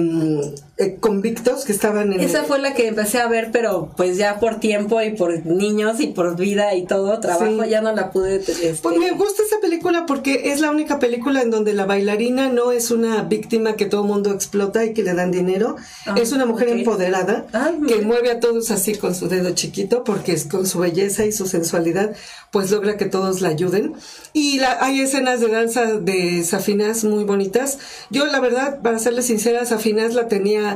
[0.81, 4.39] eh, convictos que estaban en Esa fue la que empecé a ver, pero pues ya
[4.39, 7.69] por tiempo y por niños y por vida y todo trabajo Sí.
[7.69, 8.37] ya no la pude.
[8.37, 12.49] este, Pues me gusta esa película porque es la única película en donde la bailarina
[12.49, 15.75] no es una víctima que todo el mundo explota y que le dan dinero.
[16.05, 20.03] Ah, es una mujer empoderada Ah, que mueve a todos así con su dedo chiquito
[20.03, 22.15] porque es con su belleza y su sensualidad
[22.51, 23.93] pues logra que todos la ayuden.
[24.33, 27.79] Y la, hay escenas de danza de Safinas muy bonitas.
[28.09, 30.70] Yo la verdad, para serle sincera, Safinas la tenía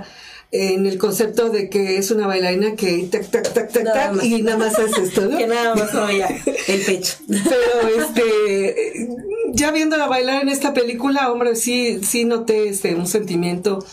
[0.51, 4.13] en el concepto de que es una bailarina que tac, tac, tac, tac, Nada tac,
[4.15, 4.25] más.
[4.25, 5.37] y nada más hace esto, ¿no?
[5.37, 6.27] Que nada más veía
[6.67, 7.15] el pecho.
[7.27, 9.07] Pero este,
[9.53, 13.85] ya viéndola bailar en esta película, hombre, sí, sí noté este, un sentimiento,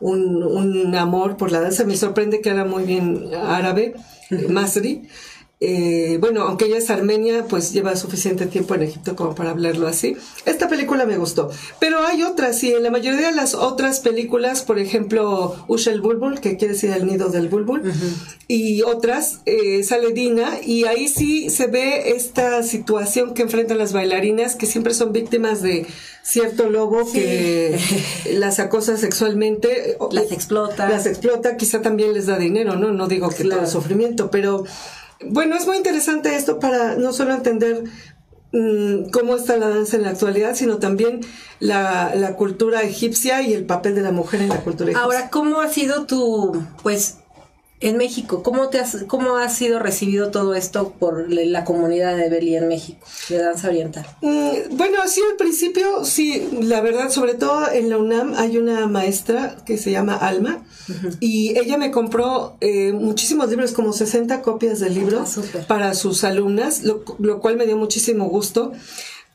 [0.00, 1.84] un, un amor por la danza.
[1.84, 3.94] Me sorprende que era muy bien árabe,
[4.48, 5.08] Masri.
[5.60, 9.88] Eh, bueno, aunque ella es armenia, pues lleva suficiente tiempo en Egipto como para hablarlo
[9.88, 10.16] así.
[10.46, 11.50] Esta película me gustó.
[11.80, 16.00] Pero hay otras, y en la mayoría de las otras películas, por ejemplo, Usha el
[16.00, 17.82] Bulbul, que quiere decir el nido del bulbul,
[18.46, 23.92] y otras, eh, sale Dina, y ahí sí se ve esta situación que enfrentan las
[23.92, 25.86] bailarinas, que siempre son víctimas de
[26.22, 27.78] cierto lobo que
[28.34, 29.96] las acosa sexualmente.
[30.12, 30.88] Las explota.
[30.88, 32.92] Las explota, quizá también les da dinero, ¿no?
[32.92, 33.62] No digo que Claro.
[33.62, 34.64] todo sufrimiento, pero
[35.24, 37.84] bueno, es muy interesante esto para no solo entender
[38.52, 41.20] mm, cómo está la danza en la actualidad, sino también
[41.60, 45.04] la, la cultura egipcia y el papel de la mujer en la cultura egipcia.
[45.04, 47.17] Ahora, ¿cómo ha sido tu, pues,
[47.80, 48.42] en México?
[48.42, 52.68] ¿Cómo te has, cómo ha sido recibido todo esto por la comunidad de Beli en
[52.68, 54.06] México, de danza oriental?
[54.20, 58.86] Mm, Bueno, sí, al principio, sí, la verdad, sobre todo en la UNAM hay una
[58.86, 60.64] maestra que se llama Alma
[61.20, 66.24] y ella me compró eh, muchísimos libros, como 60 copias del libro Ah, para sus
[66.24, 68.72] alumnas, lo, lo cual me dio muchísimo gusto.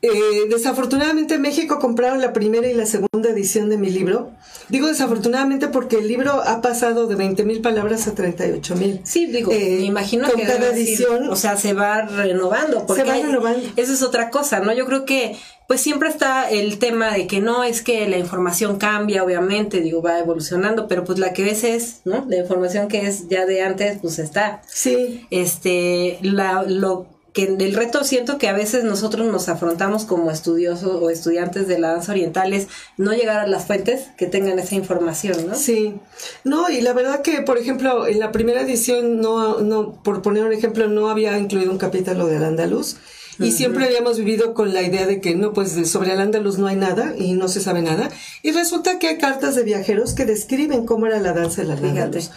[0.04, 4.30] Eh, desafortunadamente en México compraron la primera y la segunda edición de mi libro.
[4.68, 9.00] Digo desafortunadamente porque el libro ha pasado de 20 mil palabras a 38 mil.
[9.04, 12.86] Sí, digo, Eh, me imagino con que cada decir, edición- o sea, se va renovando.
[12.86, 13.60] Porque va hay- renovando.
[13.76, 14.72] Eso es otra cosa, ¿no?
[14.72, 15.36] Yo creo que,
[15.68, 20.00] pues siempre está el tema de que no es que la información cambia, obviamente, digo,
[20.02, 22.24] va evolucionando, pero pues la que ves es, ¿no?
[22.28, 24.62] La información que es ya de antes, pues está.
[24.66, 30.30] Sí, Este, la, lo que el reto siento que a veces nosotros nos afrontamos como
[30.30, 34.60] estudiosos o estudiantes de la danza oriental es no llegar a las fuentes que tengan
[34.60, 35.56] esa información, ¿no?
[35.56, 35.96] Sí,
[36.44, 40.44] no, y la verdad que, por ejemplo, en la primera edición, no, no, por poner
[40.44, 42.96] un ejemplo, no había incluido un capítulo del andaluz.
[43.40, 46.68] Y siempre habíamos vivido con la idea de que no, pues sobre el andaluz no
[46.68, 48.08] hay nada y no se sabe nada.
[48.44, 52.30] Y resulta que hay cartas de viajeros que describen cómo era la danza del andaluz.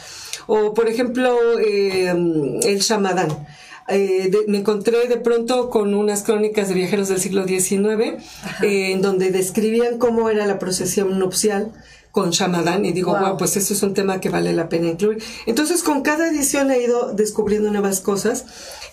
[0.47, 2.09] O, por ejemplo, eh,
[2.63, 3.29] el shamadán.
[3.89, 8.17] Eh, de- me encontré de pronto con unas crónicas de viajeros del siglo XIX,
[8.61, 11.71] eh, en donde describían cómo era la procesión nupcial
[12.11, 13.21] con Shamadán y digo, Wow.
[13.27, 15.21] wow, pues eso es un tema que vale la pena incluir.
[15.45, 18.45] Entonces, con cada edición he ido descubriendo nuevas cosas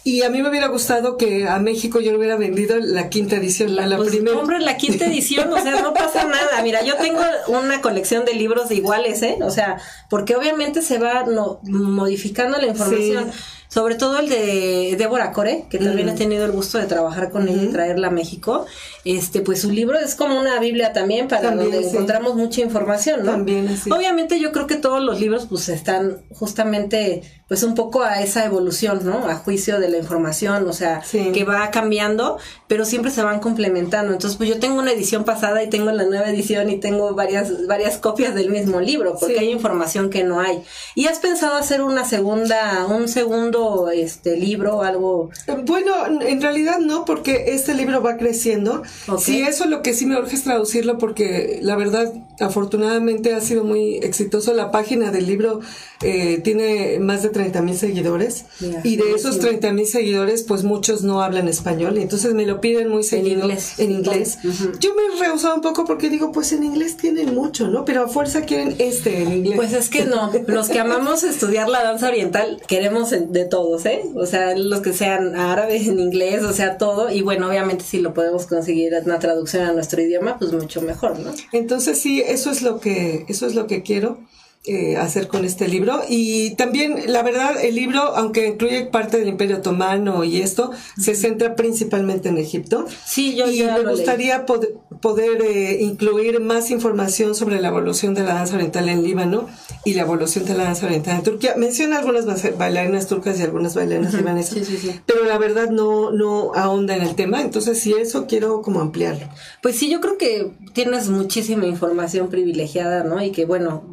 [0.05, 3.37] y a mí me hubiera gustado que a México yo le hubiera vendido la quinta
[3.37, 4.39] edición, la, la Pues, primera.
[4.39, 6.63] Hombre, la quinta edición, o sea, no pasa nada.
[6.63, 9.39] Mira, yo tengo una colección de libros iguales, ¿eh?
[9.41, 9.79] O sea,
[10.11, 13.33] porque obviamente se va no, modificando la información.
[13.33, 13.39] Sí.
[13.75, 16.11] Sobre todo el de Débora Core, que también Mm.
[16.11, 18.67] he tenido el gusto de trabajar con ella y traerla a México.
[19.05, 21.95] Este, pues su libro es como una Biblia también, para También, donde sí.
[21.95, 23.33] encontramos mucha información, ¿no?
[23.33, 23.91] También, así.
[23.91, 28.47] Obviamente yo creo que todos los libros pues están justamente pues un poco a esa
[28.47, 29.29] evolución, ¿no?
[29.29, 31.31] A juicio de la información, o sea, Sí.
[31.35, 34.13] que va cambiando, pero siempre se van complementando.
[34.15, 37.67] Entonces, pues yo tengo una edición pasada y tengo la nueva edición y tengo varias
[37.67, 39.41] varias copias del mismo libro, porque Sí.
[39.41, 40.63] hay información que no hay.
[40.95, 45.29] ¿Y has pensado hacer una segunda un segundo este libro o algo?
[45.67, 45.93] Bueno,
[46.23, 48.83] en realidad no, porque este libro va creciendo.
[49.19, 53.65] Sí, eso lo que sí me urge es traducirlo, porque la verdad, afortunadamente ha sido
[53.65, 54.55] muy exitoso.
[54.55, 55.61] La página del libro
[56.05, 58.45] eh, tiene más de 30 mil seguidores.
[58.85, 59.41] Y de esos buenísimo.
[59.49, 61.99] 30 mil seguidores, pues muchos no hablan español.
[61.99, 63.79] Y entonces me lo piden muy seguido inglés.
[63.79, 64.39] en inglés.
[64.81, 67.85] Yo me he rehusado un poco porque digo, pues en inglés tienen mucho, ¿no?
[67.85, 69.55] Pero a fuerza quieren este en inglés.
[69.57, 73.87] Pues es que no, los que amamos estudiar la danza oriental queremos en- de todos,
[73.87, 74.03] ¿eh?
[74.15, 77.11] O sea, los que sean árabes, en inglés, o sea, todo.
[77.11, 81.19] Y bueno, obviamente si lo podemos conseguir una traducción a nuestro idioma, pues mucho mejor,
[81.19, 81.31] ¿no?
[81.53, 84.19] Entonces sí, eso es lo que, eso es lo que quiero
[84.67, 86.01] eh, hacer con este libro.
[86.09, 91.15] Y también, la verdad, el libro, aunque incluye parte del Imperio Otomano y esto, se
[91.15, 92.87] centra principalmente en Egipto.
[93.05, 97.69] Sí, yo y ya me lo gustaría pod- poder eh, incluir más información sobre la
[97.69, 99.49] evolución de la danza oriental en Líbano
[99.85, 101.55] y la evolución de la danza oriental en Turquía.
[101.57, 105.01] Menciona algunas ba- bailarinas turcas y algunas bailarinas libanesas, Sí, sí, sí.
[105.05, 107.43] pero la verdad no, no ahonda en el tema.
[107.43, 109.29] Entonces, si eso quiero como ampliarlo.
[109.63, 113.23] Pues sí, yo creo que tienes muchísima información privilegiada, ¿no?
[113.23, 113.85] Y que bueno,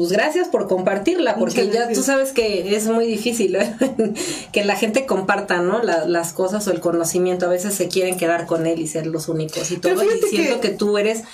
[0.00, 1.98] pues gracias por compartirla, porque Muchas ya gracias.
[1.98, 3.74] tú sabes que es muy difícil ¿eh?
[4.52, 5.82] que la gente comparta, ¿no?
[5.82, 7.46] La- las cosas o el conocimiento.
[7.46, 10.02] A veces se quieren quedar con él y ser los únicos y todo.
[10.02, 11.24] Y siento que- que tú eres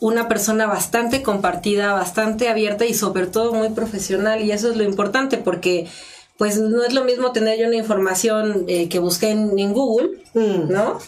[0.00, 4.82] una persona bastante compartida, bastante abierta y sobre todo muy profesional y eso es lo
[4.82, 5.86] importante porque
[6.38, 10.10] pues no es lo mismo tener yo una información eh, que busqué en, en Google,
[10.34, 10.72] Mm.
[10.72, 10.98] ¿no?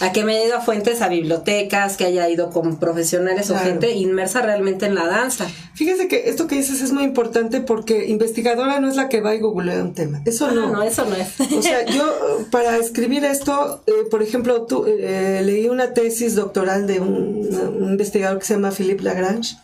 [0.00, 3.56] A que me haya ido a fuentes, a bibliotecas, que haya ido con profesionales o
[3.58, 5.46] gente inmersa realmente en la danza.
[5.74, 9.34] Fíjese que esto que dices es muy importante porque investigadora no es la que va
[9.34, 10.20] y googlea un tema.
[10.24, 10.70] Eso Ah, no.
[10.70, 11.28] no, eso no es.
[11.50, 12.04] O sea, yo
[12.50, 17.90] para escribir esto, eh, por ejemplo, tú, eh, leí una tesis doctoral de un, un
[17.90, 19.56] investigador que se llama Philippe Lagrange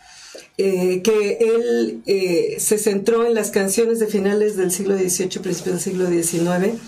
[0.57, 5.65] eh, que él eh, se centró en las canciones de finales del siglo XVIII, principios
[5.65, 6.79] del siglo XIX,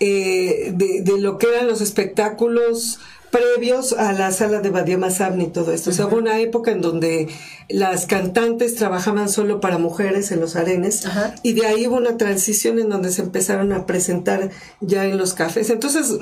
[0.00, 2.98] eh, de, de lo que eran los espectáculos
[3.30, 5.90] previos a la sala de Badia Masabni y todo esto.
[5.90, 7.28] O sea, hubo una época en donde
[7.68, 11.34] las cantantes trabajaban solo para mujeres en los arenes Ajá.
[11.42, 14.50] y de ahí hubo una transición en donde se empezaron a presentar
[14.80, 15.70] ya en los cafés.
[15.70, 16.18] Entonces,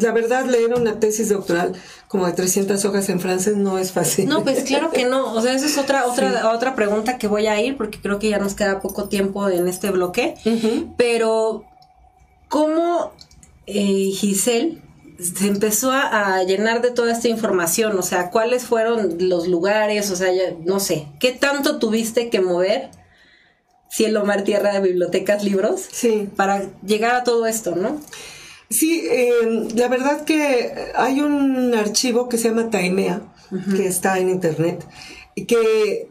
[0.00, 1.72] la verdad, leer una tesis doctoral
[2.08, 4.28] como de 300 hojas en francés no es fácil.
[4.28, 5.34] No, pues claro que no.
[5.34, 8.28] O sea, esa es otra, otra, otra pregunta que voy a ir porque creo que
[8.28, 10.34] ya nos queda poco tiempo en este bloque.
[10.96, 11.64] Pero,
[12.48, 13.12] ¿cómo
[13.66, 14.82] eh, Giselle
[15.22, 17.98] se empezó a, a llenar de toda esta información?
[17.98, 20.10] O sea, ¿cuáles fueron los lugares?
[20.10, 22.90] O sea, ya, no sé, ¿qué tanto tuviste que mover?
[23.90, 26.28] Cielo, mar, tierra, bibliotecas, libros, Sí.
[26.36, 28.00] para llegar a todo esto, ¿no?
[28.70, 33.20] Sí, eh, la verdad que hay un archivo que se llama Taimea,
[33.74, 34.86] que está en internet,
[35.34, 36.08] y que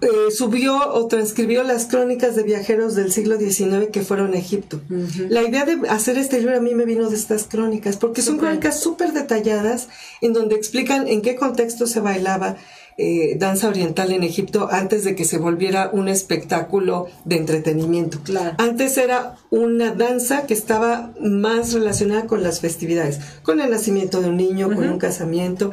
[0.00, 4.80] eh, subió o transcribió las crónicas de viajeros del siglo XIX que fueron a Egipto.
[5.28, 8.38] La idea de hacer este libro a mí me vino de estas crónicas, porque son
[8.38, 9.88] crónicas súper detalladas
[10.20, 12.56] en donde explican en qué contexto se bailaba
[12.96, 18.20] eh, danza oriental en Egipto antes de que se volviera un espectáculo de entretenimiento.
[18.22, 18.54] Claro.
[18.58, 24.28] Antes era una danza que estaba más relacionada con las festividades, con el nacimiento de
[24.28, 25.72] un niño, con un casamiento.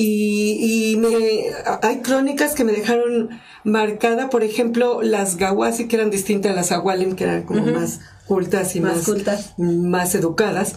[0.00, 1.08] Y, y me,
[1.82, 3.30] hay crónicas que me dejaron
[3.64, 7.98] marcada, por ejemplo, las gawasi, que eran distintas a las agualim, que eran como más
[8.24, 9.54] cultas y Más más, cultas.
[9.58, 10.76] más educadas.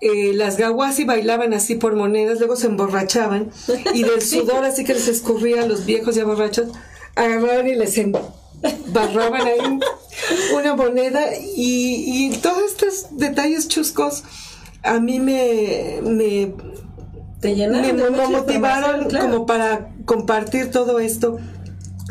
[0.00, 3.50] Eh, las gawasi bailaban así por monedas, luego se emborrachaban
[3.92, 6.68] y del sudor así que les escurría a los viejos ya borrachos,
[7.14, 9.78] agarraban y les embarraban ahí
[10.56, 14.24] una moneda y, y todos estos detalles chuscos
[14.82, 16.52] a mí me, me,
[17.42, 19.30] Te llenaron me, me motivaron claro.
[19.30, 21.38] como para compartir todo esto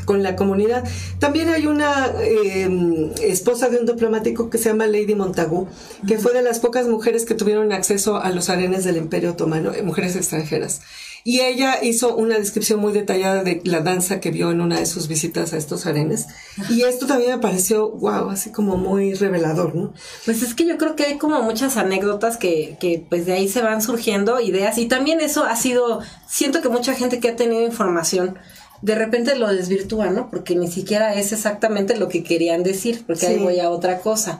[0.03, 0.83] con la comunidad.
[1.19, 5.67] También hay una eh, esposa de un diplomático que se llama Lady Montagu,
[6.05, 9.73] que fue de las pocas mujeres que tuvieron acceso a los arenes del Imperio Otomano,
[9.73, 10.81] eh, mujeres extranjeras.
[11.23, 14.85] Y ella hizo una descripción muy detallada de la danza que vio en una de
[14.85, 16.25] sus visitas a estos arenes.
[16.69, 19.93] Y esto también me pareció, wow, así como muy revelador, ¿no?
[20.25, 23.47] Pues es que yo creo que hay como muchas anécdotas que, que pues de ahí
[23.47, 27.35] se van surgiendo ideas y también eso ha sido, siento que mucha gente que ha
[27.35, 28.37] tenido información
[28.81, 30.31] de repente lo desvirtúa, ¿no?
[30.31, 33.43] Porque ni siquiera es exactamente lo que querían decir, porque ahí Sí.
[33.43, 34.39] voy a otra cosa.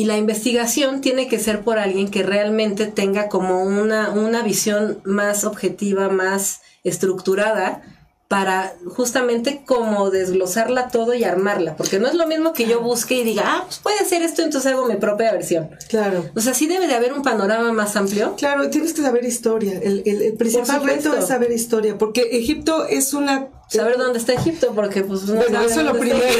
[0.00, 4.98] Y la investigación tiene que ser por alguien que realmente tenga como una, una visión
[5.04, 7.82] más objetiva, más estructurada,
[8.26, 11.76] para justamente como desglosarla todo y armarla.
[11.76, 14.42] Porque no es lo mismo que yo busque y diga, ah, pues puede ser esto,
[14.42, 15.70] entonces hago mi propia versión.
[15.88, 16.24] Claro.
[16.34, 18.34] O sea, sí debe de haber un panorama más amplio.
[18.36, 19.78] Claro, tienes que saber historia.
[19.80, 23.48] El, el- el principal reto es saber historia, porque Egipto es una...
[23.68, 26.24] Saber dónde está Egipto, porque pues no Bueno, eso es lo primero.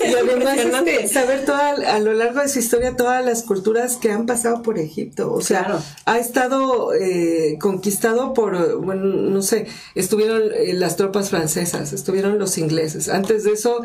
[0.00, 4.10] Y además este, saber toda, a lo largo de su historia todas las culturas que
[4.10, 5.32] han pasado por Egipto.
[5.32, 5.82] O sea, Claro.
[6.06, 12.56] ha estado eh, conquistado por, bueno, no sé, estuvieron eh, las tropas francesas, estuvieron los
[12.58, 13.08] ingleses.
[13.08, 13.82] Antes de eso,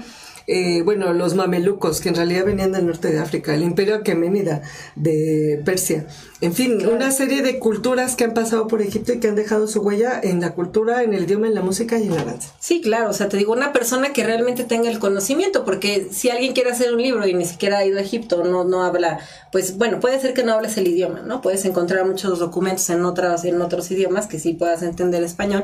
[0.48, 4.62] eh, bueno, los mamelucos, que en realidad venían del norte de África, el imperio aqueménida
[4.96, 6.06] de Persia.
[6.44, 9.66] En fin, una serie de culturas que han pasado por Egipto y que han dejado
[9.66, 12.54] su huella en la cultura, en el idioma, en la música y en la danza.
[12.60, 16.30] Sí, claro, o sea, te digo, una persona que realmente tenga el conocimiento, porque si
[16.30, 19.20] alguien quiere hacer un libro y ni siquiera ha ido a Egipto, no, no habla,
[19.54, 21.40] pues bueno, puede ser que no hables el idioma, ¿no?
[21.40, 25.64] Puedes encontrar muchos documentos en otros, en otros idiomas que sí puedas entender español,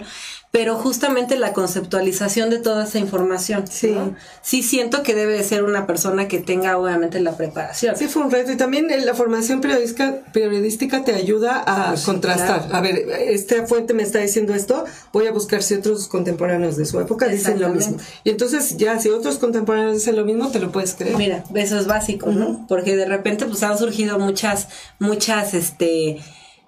[0.52, 3.92] pero justamente la conceptualización de toda esa información, Sí.
[3.92, 4.16] ¿no?
[4.42, 7.98] Sí siento que debe de ser una persona que tenga obviamente la preparación.
[7.98, 8.52] Sí, fue un reto.
[8.54, 12.60] Y también eh, la formación periodística, periodística te ayuda a Ah, sí, contrastar.
[12.68, 12.76] claro.
[12.76, 12.96] A ver,
[13.28, 17.28] esta fuente me está diciendo esto, voy a buscar si otros contemporáneos de su época
[17.28, 17.98] dicen lo mismo.
[18.24, 21.16] Y entonces ya, si otros contemporáneos dicen lo mismo, te lo puedes creer.
[21.18, 22.66] Mira, eso es básico, ¿no?
[22.68, 24.68] Porque de repente pues han surgido muchas,
[25.00, 26.18] muchas, este,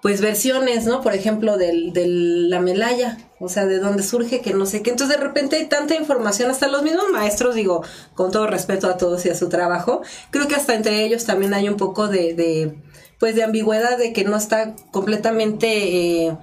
[0.00, 1.00] pues versiones, ¿no?
[1.00, 4.90] Por ejemplo, del, del la Melaya, o sea, de dónde surge, que no sé qué.
[4.90, 7.82] Entonces de repente hay tanta información, hasta los mismos maestros, digo,
[8.14, 11.54] con todo respeto a todos y a su trabajo, creo que hasta entre ellos también
[11.54, 12.74] hay un poco de, de
[13.22, 16.26] pues de ambigüedad de que no está completamente...
[16.26, 16.36] Eh,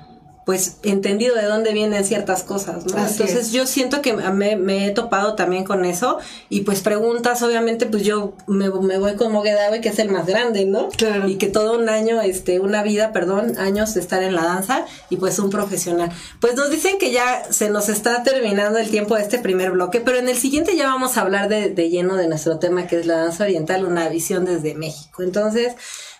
[0.45, 2.97] pues entendido de dónde vienen ciertas cosas, ¿no?
[2.97, 3.51] Así Entonces es.
[3.51, 6.17] yo siento que me, me he topado también con eso
[6.49, 10.25] y pues preguntas, obviamente, pues yo me, me voy con Moguedawe, que es el más
[10.25, 10.89] grande, ¿no?
[10.89, 11.29] Claro.
[11.29, 14.87] Y que todo un año, este, una vida, perdón, años de estar en la danza
[15.11, 16.11] y pues un profesional.
[16.41, 20.01] Pues nos dicen que ya se nos está terminando el tiempo de este primer bloque,
[20.01, 22.99] pero en el siguiente ya vamos a hablar de, de lleno de nuestro tema que
[22.99, 25.21] es la danza oriental, una visión desde México.
[25.21, 25.75] Entonces,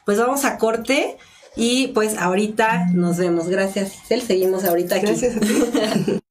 [0.09, 1.17] pues vamos a corte.
[1.55, 3.47] Y pues ahorita nos vemos.
[3.47, 4.25] Gracias, Giselle.
[4.25, 5.05] Seguimos ahorita aquí.
[5.05, 6.19] Gracias a ti.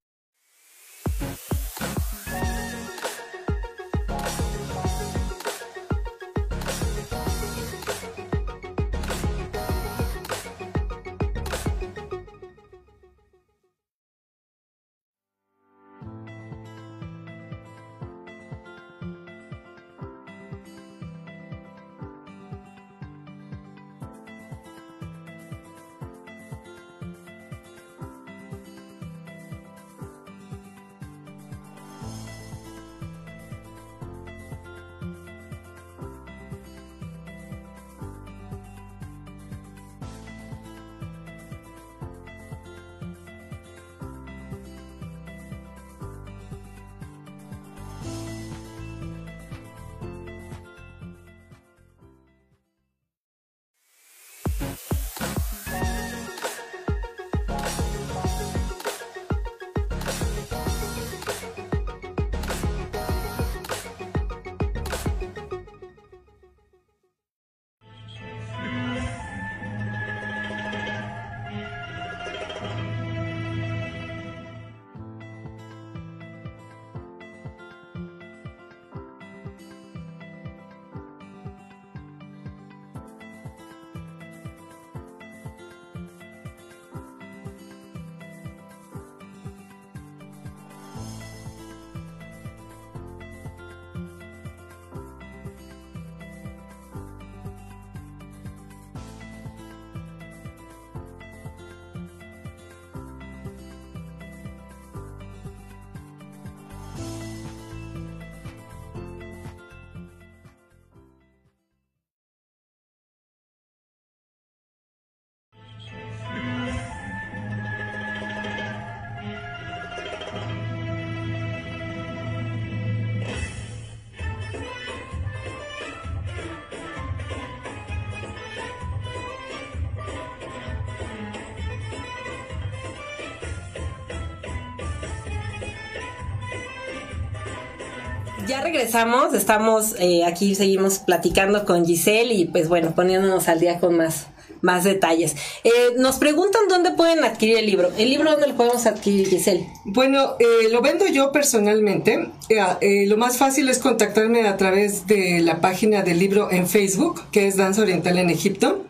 [138.49, 143.79] Ya regresamos, estamos eh, aquí, seguimos platicando con Giselle y pues bueno, poniéndonos al día
[143.79, 144.29] con más,
[144.63, 145.37] más detalles.
[145.65, 147.91] Eh, nos preguntan dónde pueden adquirir el libro.
[147.99, 149.69] ¿El libro dónde lo podemos adquirir, Giselle?
[149.85, 152.31] Bueno, eh, lo vendo yo personalmente.
[152.49, 156.67] Eh, eh, lo más fácil es contactarme a través de la página del libro en
[156.67, 158.88] Facebook, que es Danza Oriental en Egipto.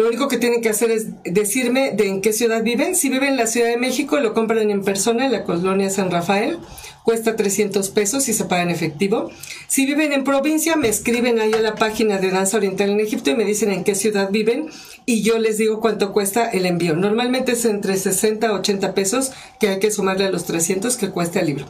[0.00, 2.96] Lo único que tienen que hacer es decirme de en qué ciudad viven.
[2.96, 6.10] Si viven en la Ciudad de México, lo compran en persona en la colonia San
[6.10, 6.58] Rafael.
[7.04, 9.30] Cuesta 300 pesos y se paga en efectivo.
[9.68, 13.28] Si viven en provincia, me escriben ahí a la página de Danza Oriental en Egipto
[13.28, 14.70] y me dicen en qué ciudad viven
[15.04, 16.96] y yo les digo cuánto cuesta el envío.
[16.96, 21.10] Normalmente es entre 60 a 80 pesos que hay que sumarle a los 300 que
[21.10, 21.66] cuesta el libro.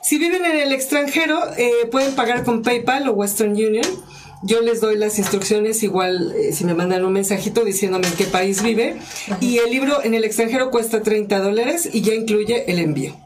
[0.00, 3.84] Si viven en el extranjero, eh, pueden pagar con PayPal o Western Union.
[4.42, 8.24] Yo les doy las instrucciones igual eh, si me mandan un mensajito diciéndome en qué
[8.24, 8.96] país vive.
[9.40, 13.16] Y el libro en el extranjero cuesta 30 dólares y ya incluye el envío.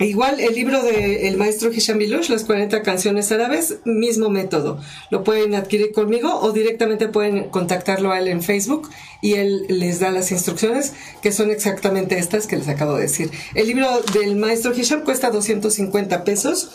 [0.00, 4.80] E Igual el libro del maestro Hisham Bilush, las 40 canciones árabes, mismo método.
[5.10, 8.90] Lo pueden adquirir conmigo o directamente pueden contactarlo a él en Facebook
[9.24, 13.30] y él les da las instrucciones que son exactamente estas que les acabo de decir.
[13.54, 16.68] El libro del maestro Hisham cuesta 250 pesos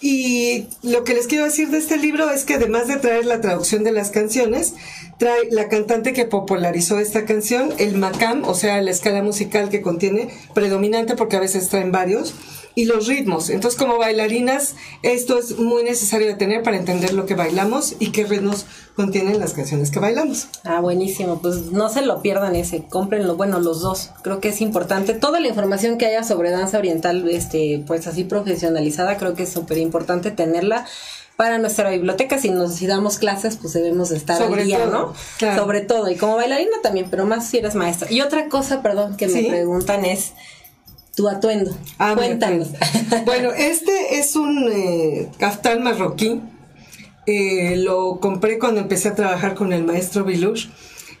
[0.00, 3.40] y lo que les quiero decir de este libro es que además de traer la
[3.40, 4.74] traducción de las canciones,
[5.18, 9.82] trae la cantante que popularizó esta canción, el macam, o sea, la escala musical que
[9.82, 12.34] contiene, predominante porque a veces traen varios,
[12.76, 13.48] y los ritmos.
[13.50, 18.12] Entonces, como bailarinas, esto es muy necesario de tener para entender lo que bailamos y
[18.12, 20.48] qué ritmos contienen las canciones que bailamos.
[20.62, 21.40] Ah, buenísimo.
[21.40, 24.10] Pues no se lo pierdan ese, cómprenlo, bueno, los dos.
[24.22, 25.12] Creo que es importante.
[25.14, 29.48] Toda la información que haya sobre danza oriental, este, pues así profesionalizada, creo que es
[29.52, 30.86] súper importante tenerla
[31.36, 32.38] para nuestra biblioteca.
[32.38, 35.12] Si nos si damos clases, pues debemos de estar Sobre al día, todo, ¿no?
[35.38, 35.62] claro.
[35.62, 36.10] Sobre todo.
[36.10, 38.10] Y como bailarina también, pero más si eres maestra.
[38.10, 39.42] Y otra cosa, perdón, que Sí.
[39.42, 40.32] me preguntan es
[41.16, 41.74] tu atuendo.
[41.98, 42.68] Ah, Cuéntanos.
[42.80, 43.24] atuendo.
[43.26, 46.40] Bueno, este es un eh, caftán marroquí.
[47.26, 50.68] Eh, lo compré cuando empecé a trabajar con el maestro Bilush.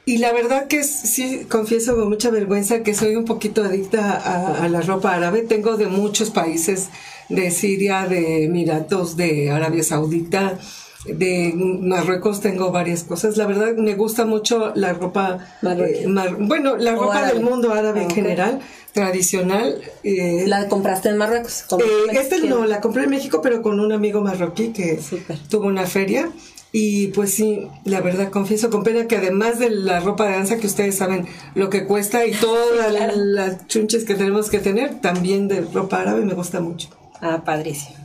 [0.08, 4.64] Y la verdad que sí, confieso con mucha vergüenza que soy un poquito adicta a,
[4.64, 5.42] a la ropa árabe.
[5.42, 6.88] Tengo de muchos países,
[7.28, 10.60] de Siria, de Emiratos, de Arabia Saudita,
[11.06, 13.36] de Marruecos tengo varias cosas.
[13.36, 17.34] La verdad me gusta mucho la ropa, eh, mar- bueno, la O ropa árabe.
[17.34, 18.60] del mundo árabe en general,
[18.92, 19.80] tradicional.
[20.04, 21.64] eh, ¿La compraste en Marruecos?
[21.80, 22.60] Eh, este quiero.
[22.60, 25.00] no, la compré en México, pero con un amigo marroquí que
[25.50, 26.30] tuvo una feria.
[26.78, 30.58] Y pues sí, la verdad confieso con pena que además de la ropa de danza
[30.58, 33.14] que ustedes saben lo que cuesta y todas claro.
[33.16, 36.90] las chunches que tenemos que tener, también de ropa árabe me gusta mucho.
[37.22, 37.96] Ah, padrísimo.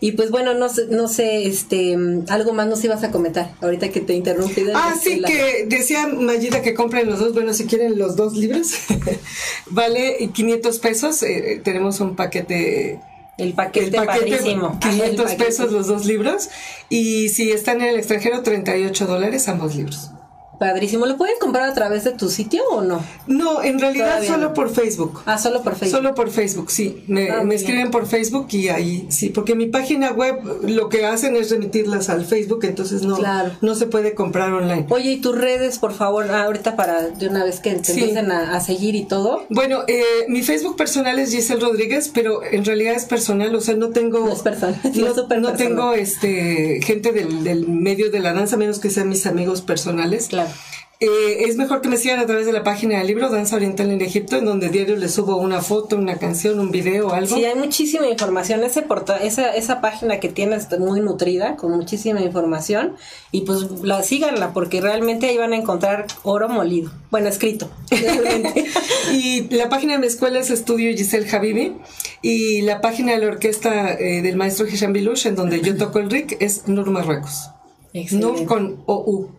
[0.00, 1.96] Y pues bueno, no sé, no sé, este,
[2.28, 4.64] algo más nos ibas a comentar, ahorita que te interrumpí.
[4.74, 7.32] Ah, sí, la- que decía Mayida que compren los dos.
[7.32, 8.72] Bueno, si quieren los dos libros,
[9.70, 11.22] vale 500 pesos.
[11.22, 13.00] eh, tenemos un paquete
[13.38, 14.78] El paquete, el paquete, padrísimo.
[14.82, 15.44] Ah, el 500 paquete.
[15.44, 16.48] pesos los dos libros.
[16.88, 20.10] Y si están en el extranjero, 38 dólares ambos libros.
[20.58, 21.06] Padrísimo.
[21.06, 23.02] ¿Lo pueden comprar a través de tu sitio o no?
[23.26, 24.54] No, en realidad Todavía solo no.
[24.54, 25.22] por Facebook.
[25.26, 25.96] Ah, solo por Facebook.
[25.98, 27.04] Solo por Facebook, sí.
[27.06, 31.04] Me, Ah, me escriben por Facebook y ahí sí, porque mi página web lo que
[31.04, 33.52] hacen es remitirlas al Facebook, entonces no, Claro.
[33.60, 34.86] no se puede comprar online.
[34.90, 38.00] Oye, y tus redes, por favor, ah, ahorita para de una vez que te Sí.
[38.00, 39.44] empiecen a, a seguir y todo.
[39.50, 43.74] Bueno, eh, mi Facebook personal es Giselle Rodríguez, pero en realidad es personal, o sea,
[43.74, 44.20] no tengo...
[44.20, 48.56] No es personal, no es no tengo este, gente del, del medio de la danza,
[48.56, 50.28] menos que sean mis amigos personales.
[50.28, 50.50] Claro.
[50.98, 53.90] Eh, es mejor que me sigan a través de la página del libro Danza Oriental
[53.90, 57.36] en Egipto, en donde diario les subo una foto, una canción, un video, algo.
[57.36, 58.64] Sí, hay muchísima información.
[58.64, 62.96] Ese porta esa, esa página que tienes está muy nutrida, con muchísima información.
[63.30, 66.90] Y pues la síganla, porque realmente ahí van a encontrar oro molido.
[67.10, 67.70] Bueno, escrito.
[69.12, 71.76] Y la página de mi escuela es Estudio Giselle Habibi.
[72.22, 75.98] Y la página de la orquesta eh, del maestro Hisham Bilush, en donde yo toco
[75.98, 77.50] el RIC, es Nur Marruecos.
[77.92, 78.40] Excelente.
[78.40, 79.30] Nur con OU.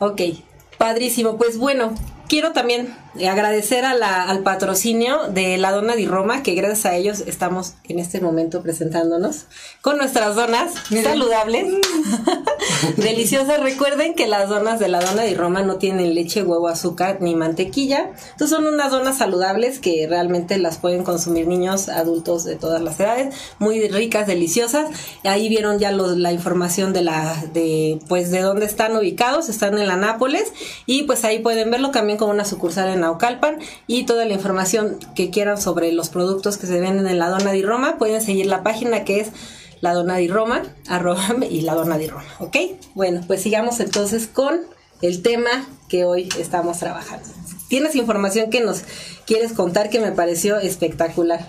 [0.00, 0.20] Ok,
[0.80, 1.36] padrísimo.
[1.36, 1.94] Pues bueno,
[2.30, 2.94] quiero también
[3.28, 7.74] agradecer a la- al patrocinio de la Dona di Roma, que gracias a ellos estamos
[7.88, 9.46] en este momento presentándonos
[9.82, 11.04] con nuestras donas Miren.
[11.04, 11.66] saludables,
[12.96, 13.60] deliciosas.
[13.60, 17.34] Recuerden que las donas de la Dona di Roma no tienen leche, huevo, azúcar ni
[17.34, 18.10] mantequilla.
[18.32, 22.98] Entonces son unas donas saludables que realmente las pueden consumir niños, adultos de todas las
[23.00, 24.86] edades, muy ricas, deliciosas.
[25.24, 29.76] Ahí vieron ya los- la información de la de pues de dónde están ubicados, están
[29.78, 30.52] en la Nápoles
[30.86, 33.56] y pues ahí pueden verlo también con una sucursal en Naucalpan
[33.86, 37.50] y toda la información que quieran sobre los productos que se venden en la Dona
[37.50, 39.28] di Roma, pueden seguir la página que es
[39.80, 42.56] la Dona di Roma, arroba y la Dona di Roma, ¿ok?
[42.94, 44.60] Bueno, pues sigamos entonces con
[45.00, 47.26] el tema que hoy estamos trabajando.
[47.68, 48.82] Tienes información que nos
[49.26, 51.40] quieres contar que me pareció espectacular.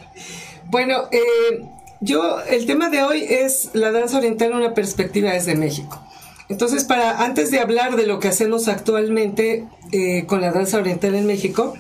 [0.70, 1.66] Bueno, eh,
[2.00, 6.02] yo, el tema de hoy es la danza oriental, una perspectiva desde México.
[6.48, 11.16] Entonces, para antes de hablar de lo que hacemos actualmente eh, con la danza oriental
[11.16, 11.76] en México,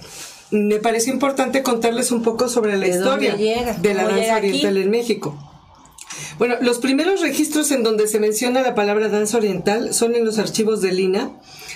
[0.51, 3.73] me parece importante contarles un poco sobre la ¿De dónde historia llega?
[3.73, 4.47] de la ¿Cómo danza aquí?
[4.47, 5.47] oriental en México.
[6.37, 10.39] Bueno, los primeros registros en donde se menciona la palabra danza oriental son en los
[10.39, 11.31] archivos de Lina.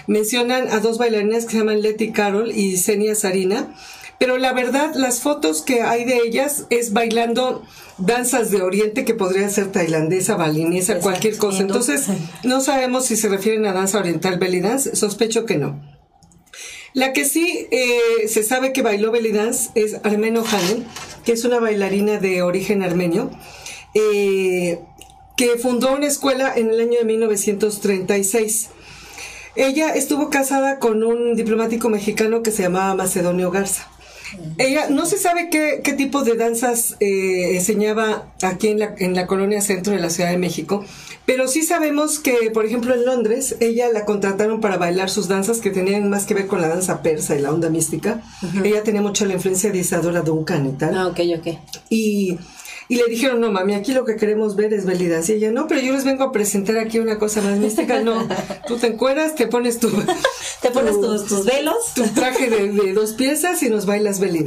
[0.07, 3.73] Mencionan a dos bailarinas que se llaman Letty Carroll y Senia Sarina.
[4.19, 7.63] Pero la verdad, las fotos que hay de ellas es bailando
[7.97, 11.61] danzas de Oriente que podría ser tailandesa, balinesa, cualquier cosa.
[11.61, 12.07] Entonces,
[12.43, 14.95] no sabemos si se refieren a danza oriental belly dance.
[14.95, 15.94] Sospecho que no.
[16.95, 20.85] La que sí eh, se sabe que bailó belly dance es Armeno Hanem,
[21.25, 23.31] que es una bailarina de origen armenio,
[23.93, 24.79] eh,
[25.35, 28.69] que fundó una escuela en el año de 1936.
[29.57, 33.89] Ella estuvo casada con un diplomático mexicano que se llamaba Macedonio Garza.
[34.57, 39.59] Ella no se sabe qué, qué tipo de danzas eh, enseñaba aquí en la colonia
[39.59, 40.85] centro de la Ciudad de México,
[41.25, 45.59] pero sí sabemos que, por ejemplo, en Londres, ella la contrataron para bailar sus danzas
[45.59, 48.21] que tenían más que ver con la danza persa y la onda mística.
[48.63, 50.95] Ella tenía mucha la influencia de Isadora Duncan y tal.
[50.95, 51.47] Ah, ok, ok.
[51.89, 52.37] Y,
[52.89, 55.33] y le dijeron, no, mami, aquí lo que queremos ver es dance.
[55.33, 58.01] Y ella, no, pero yo les vengo a presentar aquí una cosa más mística.
[58.01, 58.27] No,
[58.67, 59.89] tú te encueras, te pones tu,
[60.61, 61.75] Te pones tu- tus, tus velos.
[61.95, 64.43] tu traje de, de dos piezas y nos bailas belly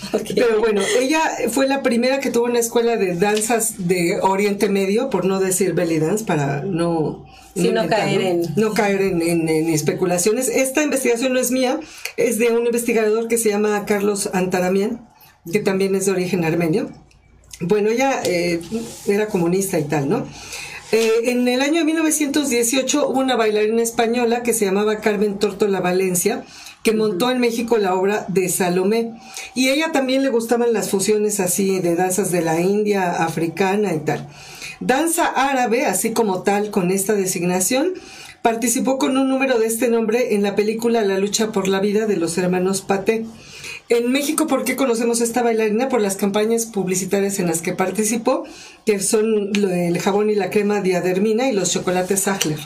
[0.34, 1.20] Pero bueno, ella
[1.50, 5.74] fue la primera que tuvo una escuela de danzas de Oriente Medio, por no decir
[5.74, 7.26] belly dance, para no...
[7.54, 10.48] Sí, no inventar, caer en- no caer en, en- en especulaciones.
[10.48, 11.80] Esta investigación no es mía,
[12.16, 15.08] es de un investigador que se llama Carlos Antaramian,
[15.52, 16.90] que también es de origen armenio.
[17.60, 18.60] Bueno, ella eh,
[19.08, 20.26] era comunista y tal, ¿no?
[20.92, 26.44] Eh, en el año 1918 hubo una bailarina española que se llamaba Carmen Tórtola Valencia,
[26.82, 29.12] que montó en México la obra de Salomé.
[29.54, 34.00] Y ella también le gustaban las fusiones así de danzas de la India, africana y
[34.00, 34.28] tal.
[34.80, 37.94] Danza árabe, así como tal, con esta designación,
[38.42, 42.06] participó con un número de este nombre en la película La lucha por la vida
[42.06, 43.26] de los hermanos Paté.
[43.88, 45.88] En México, ¿por qué conocemos a esta bailarina?
[45.88, 48.44] Por las campañas publicitarias en las que participó,
[48.84, 52.60] que son del jabón y la crema diadermina y los chocolates Sachtler.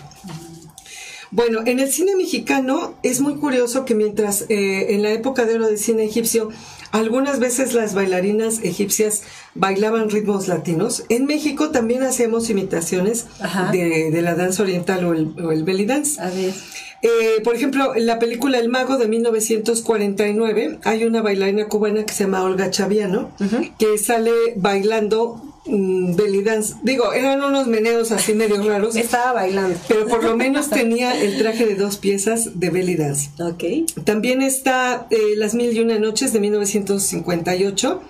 [1.32, 5.54] Bueno, en el cine mexicano es muy curioso que mientras eh, en la época de
[5.54, 6.50] oro del cine egipcio
[6.90, 9.22] algunas veces las bailarinas egipcias
[9.54, 13.24] bailaban ritmos latinos, en México también hacemos imitaciones
[13.72, 16.20] de, de la danza oriental o el, o el belly dance.
[16.20, 16.52] A ver.
[17.00, 22.12] Eh, por ejemplo, en la película El Mago de 1949 hay una bailarina cubana que
[22.12, 23.30] se llama Olga Chaviano
[23.78, 26.74] que sale bailando belly dance.
[26.82, 29.78] Digo, eran unos meneos así medio raros, Estaba bailando.
[29.88, 33.30] pero por lo menos tenía el traje de dos piezas de belly dance.
[33.38, 33.64] Ok.
[34.04, 38.00] También está eh, Las Mil y Una Noches de 1958,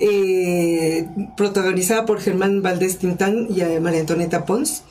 [0.00, 4.82] eh, protagonizada por Germán Valdés Tintán y eh, María Antonieta Pons.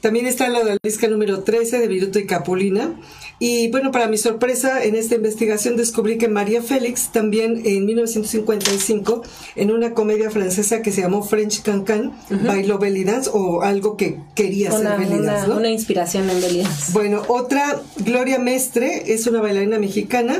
[0.00, 2.94] También está la odalisca número 13 de Viruto y Capulina.
[3.42, 9.22] Y bueno, para mi sorpresa, en esta investigación descubrí que María Félix también en 1955,
[9.56, 12.12] en una comedia francesa que se llamó French Cancan,
[12.46, 15.56] bailó belly dance o algo que quería Una, ser belly una- dance, ¿no?
[15.56, 16.92] una inspiración en belly dance.
[16.92, 20.38] Bueno, otra, Gloria Mestre, es una bailarina mexicana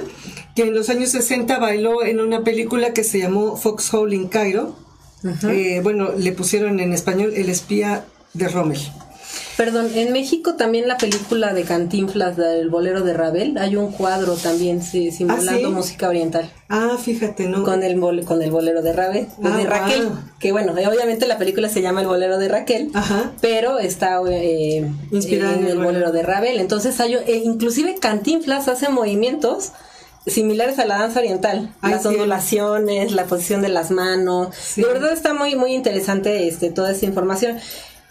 [0.55, 4.77] que en los años 60 bailó en una película que se llamó Foxhole in Cairo.
[5.51, 8.79] Eh, bueno, le pusieron en español El espía de Rommel.
[9.61, 14.33] Perdón, en México también la película de Cantinflas del bolero de Ravel, hay un cuadro
[14.37, 15.67] también sí, simulando ¿Ah, sí?
[15.67, 17.63] música oriental Ah, fíjate, ¿no?
[17.63, 20.17] con el bol- con el bolero de Ravel, de Ah, Raquel, wow.
[20.39, 23.33] que bueno, obviamente la película se llama El bolero de Raquel, Ajá.
[23.43, 28.89] pero está eh, Inspirada en el bolero de Ravel, entonces hay eh, inclusive Cantinflas hace
[28.89, 29.73] movimientos
[30.27, 32.09] similares a la danza oriental, Ay, las sí.
[32.09, 34.55] ondulaciones, la posición de las manos.
[34.55, 34.81] Sí.
[34.83, 37.59] De verdad está muy muy interesante este toda esta información.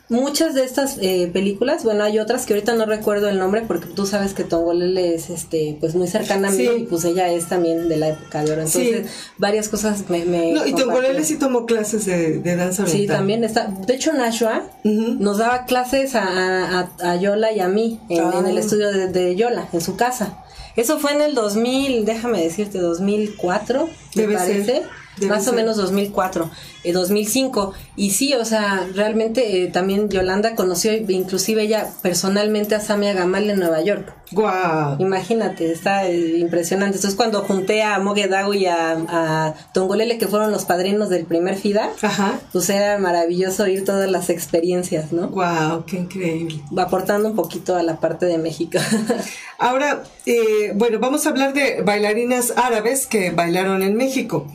[0.09, 3.85] Muchas de estas eh, películas, bueno, hay otras que ahorita no recuerdo el nombre porque
[3.87, 6.69] tú sabes que Tongolele es este pues muy cercana a mí Sí.
[6.79, 8.61] y pues ella es también de la época de oro.
[8.63, 9.13] Entonces, Sí.
[9.37, 10.73] varias cosas me, me No, y.
[10.73, 13.01] Tongolele sí tomó clases de, de danza oriental.
[13.01, 13.67] Sí, también está.
[13.67, 18.33] De hecho, Nashua nos daba clases a, a- a Yola y a mí en, Ah.
[18.39, 20.43] en el estudio de, de Yola, en su casa.
[20.75, 24.65] Eso fue en el 2000, déjame decirte, 2004, me Debe parece.
[24.65, 24.83] ser,
[25.19, 26.49] debe más o menos 2004,
[26.83, 27.73] eh, 2005.
[27.95, 33.49] Y sí, o sea, realmente eh, también Yolanda conoció, inclusive ella personalmente a Samia Gamal
[33.49, 34.13] en Nueva York.
[34.31, 34.95] Guau.
[34.99, 36.97] Imagínate, está eh, impresionante.
[36.97, 41.55] Entonces, cuando junté a Moguedago y a, a Tongolele, que fueron los padrinos del primer
[41.55, 42.39] FIDA, Ajá.
[42.51, 45.29] pues era maravilloso oír todas las experiencias, ¿no?
[45.29, 46.61] Guau, qué increíble.
[46.77, 48.77] Aportando un poquito a la parte de México.
[49.57, 54.47] Ahora, eh, bueno, vamos a hablar de bailarinas árabes que bailaron en México.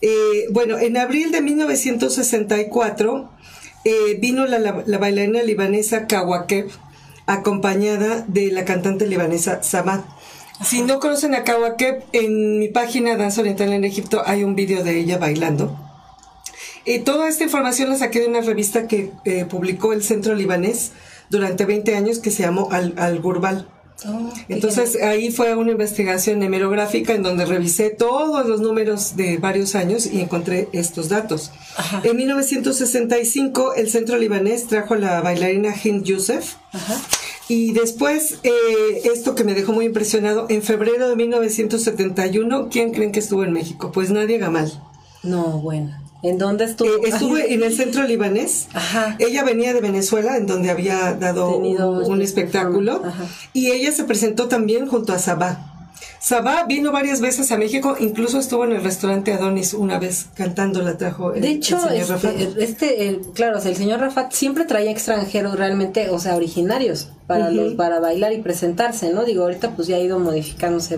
[0.00, 3.28] Eh, bueno, en abril de 1964
[3.84, 6.68] eh, vino la, la- la bailarina libanesa Kawakeb,
[7.28, 10.04] acompañada de la cantante libanesa Sabah.
[10.64, 14.82] Si no conocen a Kawakeb, en mi página Danza Oriental en Egipto hay un vídeo
[14.82, 15.78] de ella bailando.
[16.84, 20.92] Eh, toda esta información la saqué de una revista que eh, publicó el Centro Libanés
[21.28, 23.68] durante 20 años que se llamó Al, Al Gurbal.
[24.06, 29.74] Oh, Entonces ahí fue una investigación hemerográfica en donde revisé todos los números de varios
[29.74, 31.50] años y encontré estos datos.
[31.76, 32.02] Ajá.
[32.04, 36.96] En 1965 el centro libanés trajo a la bailarina Hind Youssef Ajá.
[37.48, 43.10] y después eh, esto que me dejó muy impresionado, en febrero de 1971, ¿quién creen
[43.10, 43.90] que estuvo en México?
[43.92, 44.72] Pues Nadia Gamal.
[45.24, 46.07] No, bueno.
[46.22, 46.88] ¿En dónde estuvo?
[46.88, 48.66] Eh, estuve en el centro libanés.
[48.74, 49.16] Ajá.
[49.20, 53.02] Ella venía de Venezuela, en donde había dado Tenido un, un espectáculo.
[53.04, 53.24] ajá.
[53.52, 55.77] Y ella se presentó también junto a Sabá.
[56.20, 60.82] Sabá vino varias veces a México, incluso estuvo en el restaurante Adonis una vez cantando,
[60.82, 62.58] la trajo el, De el hecho, señor este, Rafat.
[62.58, 67.08] este, el- claro, o sea, el señor Rafat siempre traía extranjeros realmente, o sea, originarios
[67.26, 69.24] para los, para bailar y presentarse, ¿no?
[69.24, 70.96] Digo, ahorita pues ya ha ido modificándose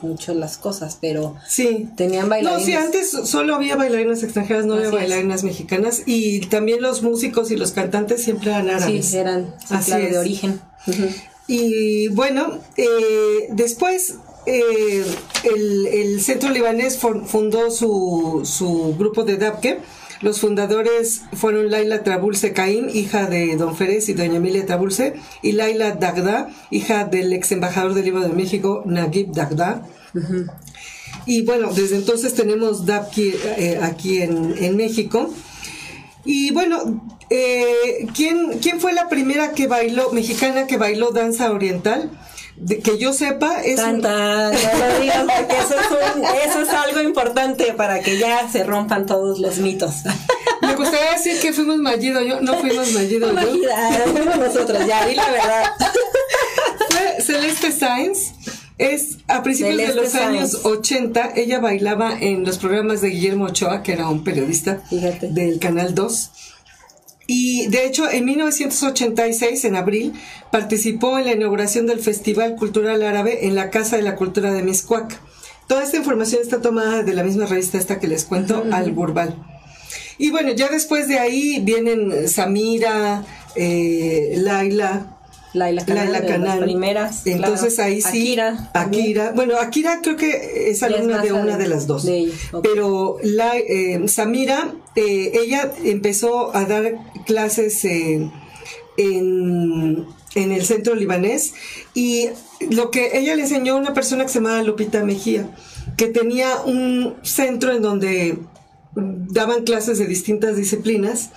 [0.00, 1.88] mucho las cosas, pero Sí.
[1.96, 2.64] tenían No, bailarines.
[2.64, 4.92] sí, antes solo había bailarinas extranjeras, no había es.
[4.92, 6.02] bailarinas mexicanas.
[6.06, 9.06] Y también los músicos y los cantantes siempre eran árabes.
[9.06, 10.60] sí, eran, sí, Así claro, de origen.
[11.48, 14.14] Y bueno, eh, después
[14.46, 15.04] eh,
[15.44, 19.80] el, el centro libanés fundó su, su grupo de Dabke.
[20.20, 25.50] Los fundadores fueron Laila Trabulse Caín, hija de Don Férez y Doña Emilia Trabulse, y
[25.50, 29.84] Laila Dagda, hija del ex embajador del Libro de México, Naguib Dagda.
[31.26, 35.34] Y bueno, desde entonces tenemos Dabke eh, aquí en, en México.
[36.24, 42.10] Y bueno, eh, ¿quién, ¿quién fue la primera que bailó, mexicana que bailó danza oriental?
[42.56, 46.60] De- que yo sepa, es Tan, tan, no lo digas porque eso es, un- eso
[46.62, 49.96] es algo importante para que ya se rompan todos los mitos.
[50.62, 53.32] me gustaría decir que fuimos Mallido, yo no fuimos Mallido, yo.
[53.32, 53.74] Imagina,
[54.12, 55.64] fuimos nosotros, ya, di la verdad.
[56.90, 58.32] Fue Celeste Sainz.
[58.78, 60.64] Es a principios de los años Sainz.
[60.66, 65.28] 80, ella bailaba en los programas de Guillermo Ochoa, que era un periodista Fíjate.
[65.28, 66.30] del Canal 2.
[67.26, 70.12] Y de hecho, en 1986, en abril,
[70.50, 74.62] participó en la inauguración del Festival Cultural Árabe en la Casa de la Cultura de
[74.62, 75.18] Miscuac.
[75.68, 79.36] Toda esta información está tomada de la misma revista esta que les cuento, Al Gurbal.
[80.18, 85.18] Y bueno, ya después de ahí vienen Samira, eh, Laila,
[85.54, 86.64] Laila Canal, Laila de las Canal.
[86.64, 87.26] primeras.
[87.26, 87.90] Entonces claro.
[87.90, 88.08] ahí sí.
[88.08, 88.70] Akira.
[88.72, 89.32] Akira.
[89.34, 92.04] Bueno, Akira creo que es alumna de una de las dos.
[92.04, 92.62] de ella, ok.
[92.72, 96.94] Pero la, eh, Samira, eh, ella empezó a dar
[97.26, 98.30] clases eh,
[98.96, 101.54] en, en el centro libanés
[101.94, 102.28] y
[102.70, 105.50] lo que ella le enseñó a una persona que se llamaba Lupita Mejía,
[105.96, 108.38] que tenía un centro en donde
[108.94, 111.30] daban clases de distintas disciplinas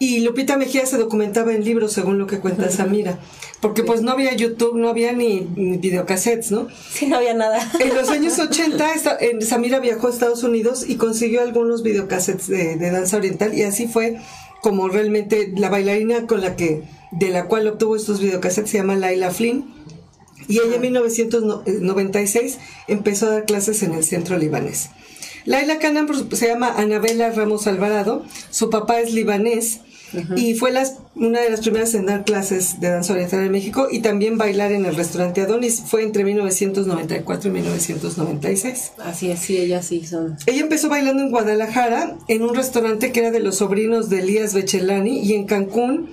[0.00, 3.18] y Lupita Mejía se documentaba en libros según lo que cuenta Samira,
[3.60, 6.68] porque pues no había YouTube, no había ni, ni videocassettes, ¿no?
[6.92, 7.58] Sí, no había nada.
[7.80, 12.46] En los años 80 esta- en- Samira viajó a Estados Unidos y consiguió algunos videocassettes
[12.48, 14.18] de, de danza oriental y así fue
[14.62, 18.94] como realmente la bailarina con la que de la cual obtuvo estos videocassettes se llama
[18.96, 19.64] Laila Flynn
[20.46, 24.90] y ella en 1996 empezó a dar clases en el centro libanés.
[25.44, 29.80] Laila Kanan su- se llama Anabela Ramos Alvarado, su papá es libanés
[30.36, 33.88] y fue las, una de las primeras en dar clases de danza oriental en México
[33.90, 35.82] y también bailar en el restaurante Adonis.
[35.86, 38.92] Fue entre 1994 y 1996.
[38.98, 40.36] Así es, sí, ellas sí son.
[40.46, 44.54] Ella empezó bailando en Guadalajara, en un restaurante que era de los sobrinos de Elías
[44.54, 46.10] Bechelani, y en Cancún,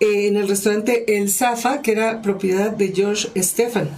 [0.00, 3.88] eh, en el restaurante El Zafa, que era propiedad de George Stefan.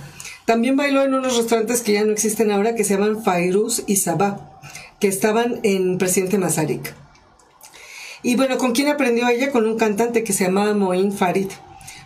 [0.47, 3.97] También bailó en unos restaurantes que ya no existen ahora, que se llaman Fairuz y
[3.97, 4.61] Sabah,
[5.01, 6.95] que estaban en Presidente Mazarik.
[8.25, 9.53] Y bueno, ¿con quién aprendió ella?
[9.53, 11.49] Con un cantante que se llamaba Moin Farid.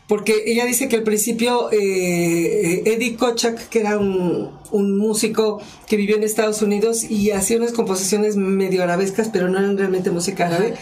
[0.07, 5.97] Porque ella dice que al principio eh, Eddie Kochak, que era un, un músico que
[5.97, 10.47] vivió en Estados Unidos y hacía unas composiciones medio arabescas, pero no eran realmente música
[10.47, 10.75] árabe.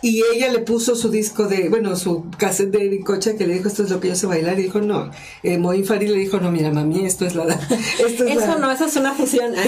[0.00, 3.54] Y ella le puso su disco de, bueno, su cassette de Eddie Kochak, que le
[3.54, 4.56] dijo, esto es lo que yo sé bailar.
[4.60, 5.10] Y dijo, no.
[5.42, 7.44] Eh, Moin Farid le dijo, no, mira, mami, esto es la...
[8.06, 9.52] Esto es Eso la- no, eso es una fusión.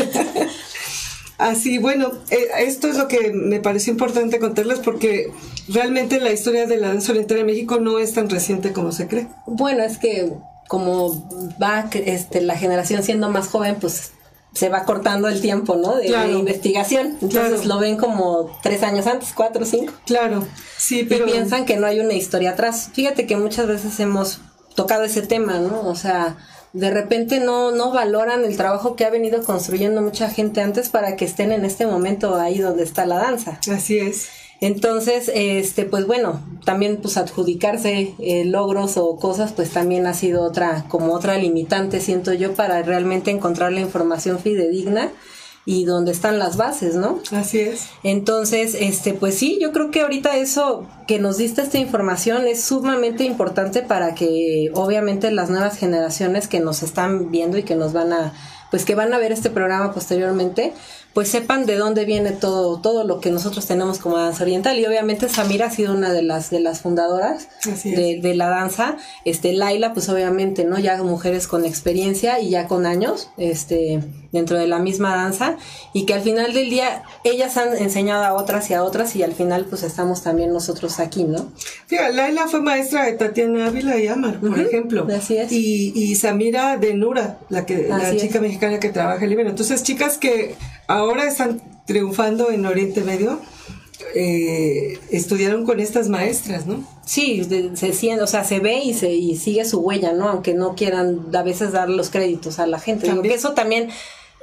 [1.41, 5.33] Así, bueno, eh, esto es lo que me pareció importante contarles porque
[5.69, 9.09] realmente la historia de la danza oriental en México no es tan reciente como se
[9.09, 9.27] cree.
[9.47, 10.31] Bueno, es que
[10.69, 11.27] como
[11.61, 14.13] va este, la generación siendo más joven, pues
[14.53, 15.97] se va cortando el tiempo, ¿no?
[15.97, 17.17] De, investigación.
[17.23, 17.65] Entonces Claro.
[17.65, 19.95] lo ven como tres años antes, cuatro cinco.
[20.05, 21.27] Claro, sí, pero...
[21.27, 22.91] Y piensan que no hay una historia atrás.
[22.93, 24.41] Fíjate que muchas veces hemos
[24.75, 25.89] tocado ese tema, ¿no?
[25.89, 26.37] O sea,
[26.73, 31.17] de repente no, no valoran el trabajo que ha venido construyendo mucha gente antes para
[31.17, 33.59] que estén en este momento ahí donde está la danza.
[33.71, 34.29] Así es.
[34.61, 40.43] Entonces, este, pues bueno, también pues adjudicarse eh, logros o cosas, pues también ha sido
[40.43, 45.11] otra, como otra limitante, siento yo, para realmente encontrar la información fidedigna
[45.67, 47.21] y donde están las bases, ¿no?
[47.33, 47.89] Así es.
[48.03, 52.63] Entonces, este, pues sí, yo creo que ahorita eso que nos diste esta información es
[52.63, 57.93] sumamente importante para que obviamente las nuevas generaciones que nos están viendo y que nos
[57.93, 58.33] van a,
[58.71, 60.73] pues que van a ver este programa posteriormente,
[61.15, 64.79] pues sepan de dónde viene todo, todo lo que nosotros tenemos como danza oriental.
[64.79, 67.49] Y obviamente Samira ha sido una de las, de las fundadoras
[67.85, 68.97] de, de, la danza.
[69.25, 70.79] Este, Laila, pues obviamente, ¿no?
[70.79, 74.01] Ya mujeres con experiencia y ya con años, este,
[74.31, 75.57] dentro de la misma danza.
[75.93, 79.25] Y que al final del día, ellas han enseñado a otras y a otras, y
[79.25, 81.51] al final, pues estamos también nosotros aquí, ¿no?
[81.91, 85.09] Laila fue maestra de Tatiana Ávila y Amar, por ejemplo.
[85.13, 85.51] Así es.
[85.51, 89.51] Y, y Samira de Nura, la que, la chica mexicana que trabaja en Libero.
[89.51, 90.55] Entonces, chicas que
[90.91, 93.41] ahora están triunfando en Oriente Medio,
[94.15, 96.85] eh, estudiaron con estas maestras, ¿no?
[97.05, 100.29] Sí, se siente, o sea, se ve y se y sigue su huella, ¿no?
[100.29, 103.09] Aunque no quieran a veces dar los créditos a la gente.
[103.09, 103.91] Digo que eso también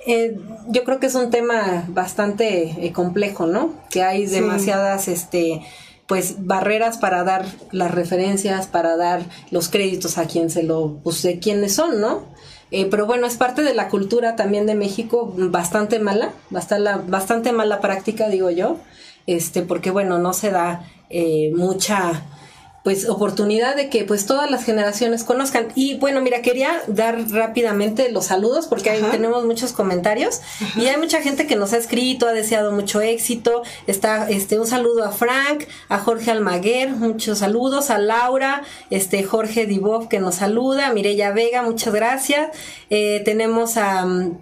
[0.06, 0.38] eh,
[0.70, 3.74] yo creo que es un tema bastante eh, complejo, ¿no?
[3.90, 5.62] Que hay demasiadas, este,
[6.08, 11.22] pues barreras para dar las referencias, para dar los créditos a quien se lo, pues
[11.24, 12.24] de quiénes son, ¿no?
[12.72, 17.52] Eh, pero bueno, es parte de la cultura también de México bastante mala, bastante, bastante
[17.54, 18.78] mala práctica, digo yo,
[19.26, 22.26] este, porque bueno, no se da eh, mucha
[22.88, 25.68] pues oportunidad de que pues todas las generaciones conozcan.
[25.76, 30.40] Y bueno, mira, quería dar rápidamente los saludos porque ahí tenemos muchos comentarios
[30.78, 33.64] y hay mucha gente que nos ha escrito, ha deseado mucho éxito.
[33.88, 39.66] Está este un saludo a Frank, a Jorge Almaguer, muchos saludos a Laura, este Jorge
[39.66, 42.56] Dibov que nos saluda, Mireya Vega, muchas gracias.
[42.90, 44.38] Eh, tenemos a mm,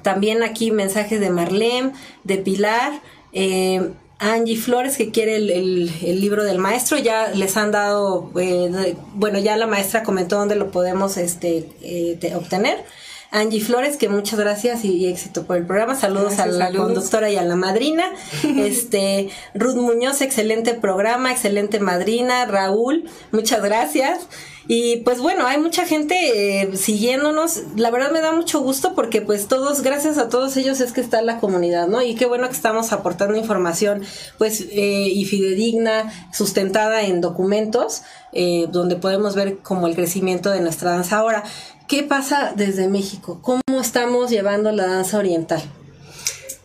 [0.00, 1.92] también aquí mensajes de Marlene,
[2.24, 3.02] de Pilar,
[3.34, 9.38] eh, Angie Flores que quiere el, libro del maestro ya les han dado eh, bueno
[9.38, 12.84] ya la maestra comentó dónde lo podemos este eh, obtener
[13.30, 17.36] Angie Flores que muchas gracias y, éxito por el programa saludos a la conductora y
[17.36, 18.04] a la madrina
[18.42, 24.26] este Ruth Muñoz excelente programa excelente madrina Raúl muchas gracias
[24.68, 27.62] y pues bueno, hay mucha gente eh, siguiéndonos.
[27.76, 31.00] La verdad me da mucho gusto porque pues todos, gracias a todos ellos es que
[31.00, 32.02] está la comunidad, ¿no?
[32.02, 34.02] Y qué bueno que estamos aportando información
[34.38, 38.02] pues eh, y fidedigna, sustentada en documentos,
[38.32, 41.18] eh, donde podemos ver como el crecimiento de nuestra danza.
[41.18, 41.44] Ahora,
[41.88, 43.38] ¿qué pasa desde México?
[43.42, 45.62] ¿Cómo estamos llevando la danza oriental?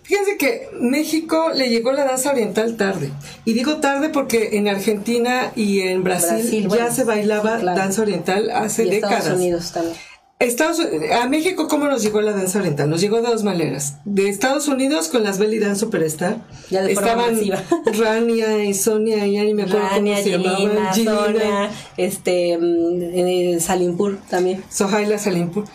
[0.04, 3.12] Fíjense que México le llegó la danza oriental tarde.
[3.46, 8.84] Y digo tarde porque en Argentina y en Brasil, ya se bailaba danza oriental hace
[8.84, 9.20] y décadas.
[9.20, 10.11] Estados Unidos también.
[10.42, 10.80] Estados,
[11.14, 12.90] a México, ¿cómo nos llegó la danza oriental?
[12.90, 13.98] Nos llegó de dos maneras.
[14.06, 16.38] De Estados Unidos con las Belly Dance Superstar.
[16.70, 17.40] Ya de Estaban
[17.86, 23.60] Rania y Sonia, y ya ni me acuerdo Rania, cómo se Gilina, Sonia, este, eh,
[23.60, 24.64] Salimpur también.
[24.70, 25.66] Sohaila Salimpur.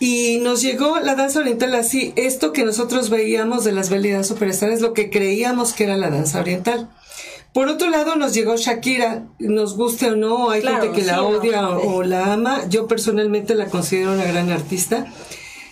[0.00, 2.12] Y nos llegó la danza oriental así.
[2.16, 5.96] Esto que nosotros veíamos de las Belly Dance Superstar es lo que creíamos que era
[5.96, 6.88] la danza oriental.
[7.52, 11.68] Por otro lado, nos llegó Shakira, nos guste o no, hay gente que la odia
[11.70, 12.68] o, la ama.
[12.68, 15.06] Yo personalmente la considero una gran artista.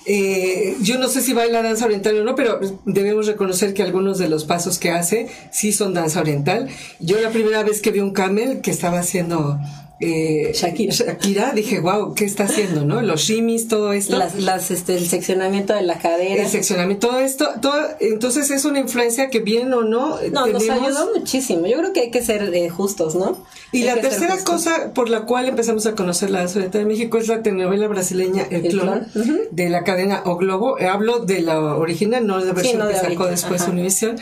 [0.09, 4.19] Eh, yo no sé si baila danza oriental o no, pero debemos reconocer que algunos
[4.19, 6.69] de los pasos que hace sí son danza oriental.
[7.01, 9.59] Yo la primera vez que vi un camel que estaba haciendo
[9.99, 11.53] eh, Shakira.
[11.53, 13.01] dije, wow, ¿qué está haciendo, no?
[13.01, 14.19] Los shimis, todo esto.
[14.19, 16.43] Las, este, el seccionamiento de la cadera.
[16.43, 20.19] El seccionamiento, todo esto, todo, entonces es una influencia que bien o no.
[20.33, 21.67] No, nos ayudó muchísimo.
[21.67, 23.43] Yo creo que hay que ser eh, justos, ¿no?
[23.73, 27.29] Y la tercera cosa por la cual empezamos a conocer la danza de México es
[27.29, 29.07] la telenovela brasileña El, Clon,
[29.51, 30.77] de la cadena O Globo.
[30.79, 34.17] Hablo de la original, no de la versión que sacó después Univision.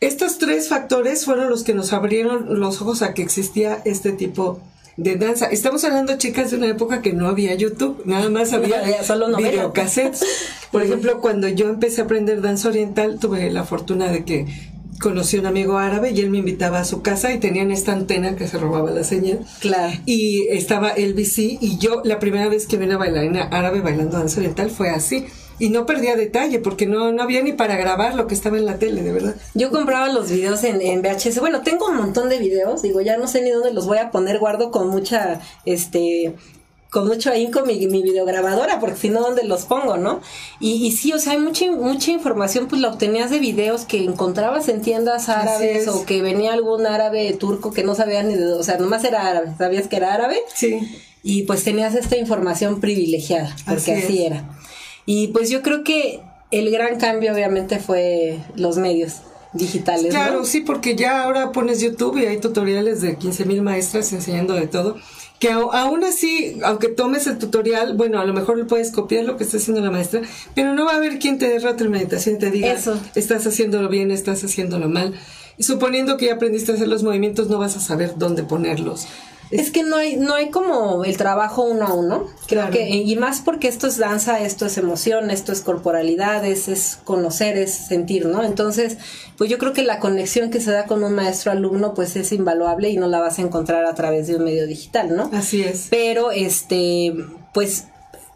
[0.00, 4.54] Estos tres factores fueron los que nos abrieron los ojos a que existía este tipo
[4.54, 5.46] de danza.
[5.46, 8.82] Estamos hablando, chicas, de una época que no había YouTube, nada más había
[9.36, 10.24] videocassettes.
[10.72, 14.46] Por ejemplo, cuando yo empecé a aprender danza oriental, tuve la fortuna de que
[15.00, 17.92] conocí a un amigo árabe y él me invitaba a su casa y tenían esta
[17.92, 19.40] antena que se robaba la señal.
[19.60, 19.92] Claro.
[20.06, 24.38] Y estaba LBC y yo la primera vez que vi una bailarina árabe bailando danza
[24.38, 25.26] oriental fue así
[25.58, 28.66] y no perdía detalle porque no, no había ni para grabar lo que estaba en
[28.66, 29.36] la tele, de verdad.
[29.54, 31.40] Yo compraba los videos en, en VHS.
[31.40, 34.10] Bueno, tengo un montón de videos, digo, ya no sé ni dónde los voy a
[34.10, 36.34] poner, guardo con mucha, este,
[36.90, 40.20] con mucho ahínco mi, mi videograbadora, porque si no, ¿dónde los pongo, no?
[40.60, 44.04] Y, y sí, o sea, hay mucha, mucha información, pues la obtenías de videos que
[44.04, 48.52] encontrabas en tiendas árabes o que venía algún árabe turco que no sabía ni de,
[48.52, 50.38] o sea, nomás era árabe, sabías que era árabe.
[50.54, 50.80] Sí
[51.28, 54.44] y pues tenías esta información privilegiada, porque Así era.
[55.06, 60.04] Y pues yo creo que el gran cambio obviamente fue los medios digitales.
[60.04, 60.10] ¿no?
[60.10, 64.54] Claro, sí, porque ya ahora pones YouTube y hay tutoriales de 15 mil maestras enseñando
[64.54, 64.96] de todo.
[65.38, 69.36] Que aún así, aunque tomes el tutorial, bueno, a lo mejor le puedes copiar lo
[69.36, 70.22] que está haciendo la maestra,
[70.54, 72.98] pero no va a haber quien te dé retroalimentación y te diga, Eso.
[73.14, 75.14] estás haciéndolo bien, estás haciéndolo mal.
[75.58, 79.06] Y suponiendo que ya aprendiste a hacer los movimientos, no vas a saber dónde ponerlos.
[79.50, 82.26] Es que no hay, no hay como el trabajo uno a uno.
[82.46, 82.72] Creo Claro.
[82.72, 86.98] que, y más porque esto es danza, esto es emoción, esto es corporalidad, es, es
[87.04, 88.42] conocer, es sentir, ¿no?
[88.42, 88.96] Entonces,
[89.38, 92.32] pues yo creo que la conexión que se da con un maestro alumno, pues es
[92.32, 95.30] invaluable y no la vas a encontrar a través de un medio digital, ¿no?
[95.32, 95.86] Así es.
[95.90, 97.14] Pero, este,
[97.54, 97.84] pues,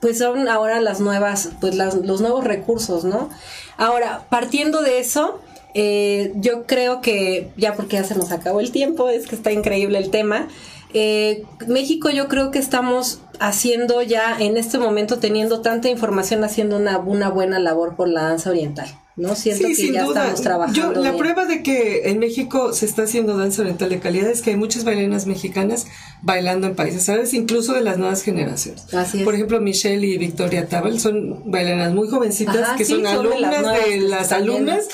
[0.00, 3.28] pues son ahora las nuevas, pues las- los nuevos recursos, ¿no?
[3.76, 5.40] Ahora, partiendo de eso,
[5.74, 9.52] eh, yo creo que, ya porque ya se nos acabó el tiempo, es que está
[9.52, 10.48] increíble el tema.
[10.94, 16.76] Eh, México yo creo que estamos haciendo ya en este momento teniendo tanta información haciendo
[16.76, 18.86] una, una buena labor por la danza oriental,
[19.16, 19.34] ¿no?
[19.34, 20.20] Siento Sí, que sin ya duda.
[20.20, 20.78] estamos trabajando.
[20.78, 21.16] Yo, la bien.
[21.16, 24.56] prueba de que en México se está haciendo danza oriental de calidad es que hay
[24.56, 25.86] muchas bailarinas mexicanas
[26.20, 28.92] bailando en países árabes, incluso de las nuevas generaciones.
[28.92, 29.24] Así es.
[29.24, 33.64] Por ejemplo, Michelle y Victoria Tabal son bailarinas muy jovencitas Ajá, que sí, son alumnas
[33.86, 34.86] de, las alumnas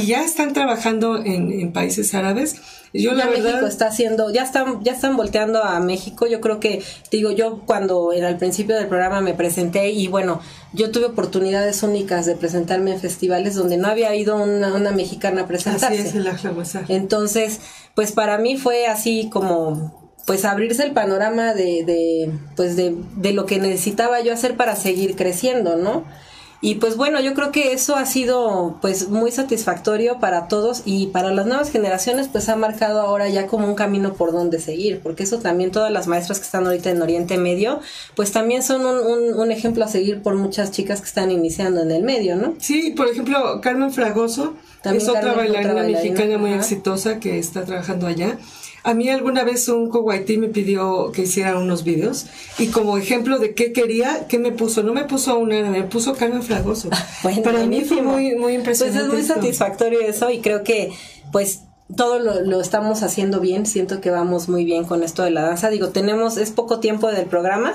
[0.00, 2.56] y ya están trabajando en, en países árabes.
[2.92, 6.26] Yo ya la México está haciendo, ya están, ya están volteando a México.
[6.26, 10.40] Yo creo que, digo, yo cuando era al principio del programa me presenté y bueno,
[10.74, 15.42] yo tuve oportunidades únicas de presentarme en festivales donde no había ido una, una mexicana
[15.42, 15.86] a presentarse.
[15.86, 16.28] así es el.
[16.88, 17.60] Entonces,
[17.94, 23.32] pues para mí fue así como pues abrirse el panorama de, de pues de, de
[23.32, 26.04] lo que necesitaba yo hacer para seguir creciendo, ¿no?
[26.64, 31.08] Y pues bueno, yo creo que eso ha sido pues muy satisfactorio para todos y
[31.08, 35.00] para las nuevas generaciones pues ha marcado ahora ya como un camino por donde seguir,
[35.02, 37.80] porque eso también todas las maestras que están ahorita en Oriente Medio
[38.14, 41.82] pues también son un, un, un ejemplo a seguir por muchas chicas que están iniciando
[41.82, 42.54] en el medio, ¿no?
[42.58, 46.60] Sí, por ejemplo, Carmen Fragoso También es otra Carmen, otra bailarina bailarina, mexicana muy ajá.
[46.60, 48.38] exitosa que está trabajando allá.
[48.84, 52.26] A mí alguna vez un coguaití me pidió que hiciera unos videos
[52.58, 54.82] y como ejemplo de qué quería, ¿qué me puso?
[54.82, 56.88] No me puso una, me puso Carmen Fragoso.
[57.22, 58.98] Bueno, Para mí fue muy, muy impresionante.
[59.00, 59.34] Pues es muy esto.
[59.34, 60.90] satisfactorio eso y creo que
[61.30, 61.60] pues
[61.94, 65.42] todo lo, lo estamos haciendo bien, siento que vamos muy bien con esto de la
[65.42, 65.68] danza.
[65.70, 67.74] Digo, tenemos, es poco tiempo del programa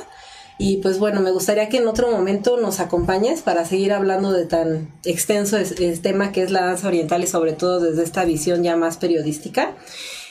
[0.60, 4.46] y pues bueno, me gustaría que en otro momento nos acompañes para seguir hablando de
[4.46, 8.26] tan extenso es- es tema que es la danza oriental y sobre todo desde esta
[8.26, 9.76] visión ya más periodística.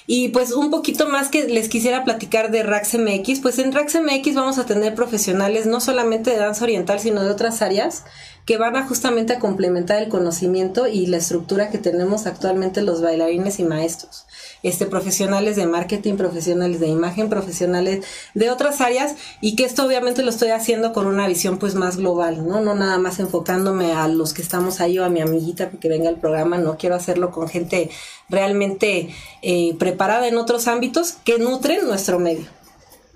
[0.06, 3.96] Y pues un poquito más que les quisiera platicar de Rax MX, pues en Rax
[3.96, 8.04] MX vamos a tener profesionales no solamente de danza oriental, sino de otras áreas
[8.44, 13.02] que van a justamente a complementar el conocimiento y la estructura que tenemos actualmente los
[13.02, 14.26] bailarines y maestros.
[14.66, 20.24] Este, profesionales de marketing, profesionales de imagen, profesionales de otras áreas y que esto obviamente
[20.24, 22.60] lo estoy haciendo con una visión pues más global, ¿no?
[22.60, 26.08] No nada más enfocándome a los que estamos ahí o a mi amiguita que venga
[26.08, 27.90] al programa, no quiero hacerlo con gente
[28.28, 29.10] realmente
[29.40, 32.55] eh, preparada en otros ámbitos que nutren nuestro medio.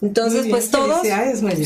[0.03, 0.99] Entonces, bien, pues todos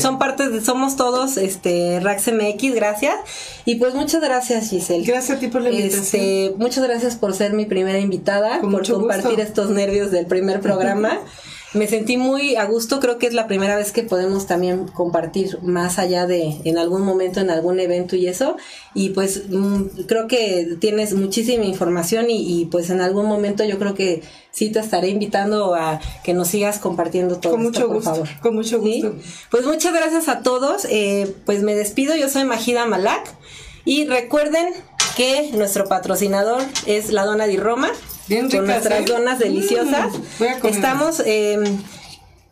[0.01, 3.15] son partes de, somos todos, este, Rax MX, gracias.
[3.63, 5.05] Y pues muchas gracias, Giselle.
[5.05, 6.21] Gracias a ti por la invitación.
[6.21, 9.41] Este, muchas gracias por ser mi primera invitada, Con por compartir gusto.
[9.41, 11.19] estos nervios del primer programa.
[11.75, 15.59] Me sentí muy a gusto, creo que es la primera vez que podemos también compartir
[15.61, 18.55] más allá de en algún momento, en algún evento y eso.
[18.93, 23.77] Y pues mm, creo que tienes muchísima información y, y, pues en algún momento yo
[23.77, 27.87] creo que sí te estaré invitando a que nos sigas compartiendo todo Con esto, mucho
[27.87, 28.29] por gusto, favor.
[28.41, 29.01] con mucho ¿Sí?
[29.01, 29.15] gusto.
[29.51, 30.85] Pues muchas gracias a todos.
[30.89, 32.15] Eh, pues me despido.
[32.15, 33.35] Yo soy Majida Malak.
[33.83, 34.73] Y recuerden
[35.17, 37.91] que nuestro patrocinador es la Dona di Roma.
[38.27, 39.05] Bien con ricas, nuestras ¿eh?
[39.05, 40.13] donas deliciosas.
[40.13, 40.75] Mm, voy a comer.
[40.75, 41.19] Estamos.
[41.25, 41.77] eh,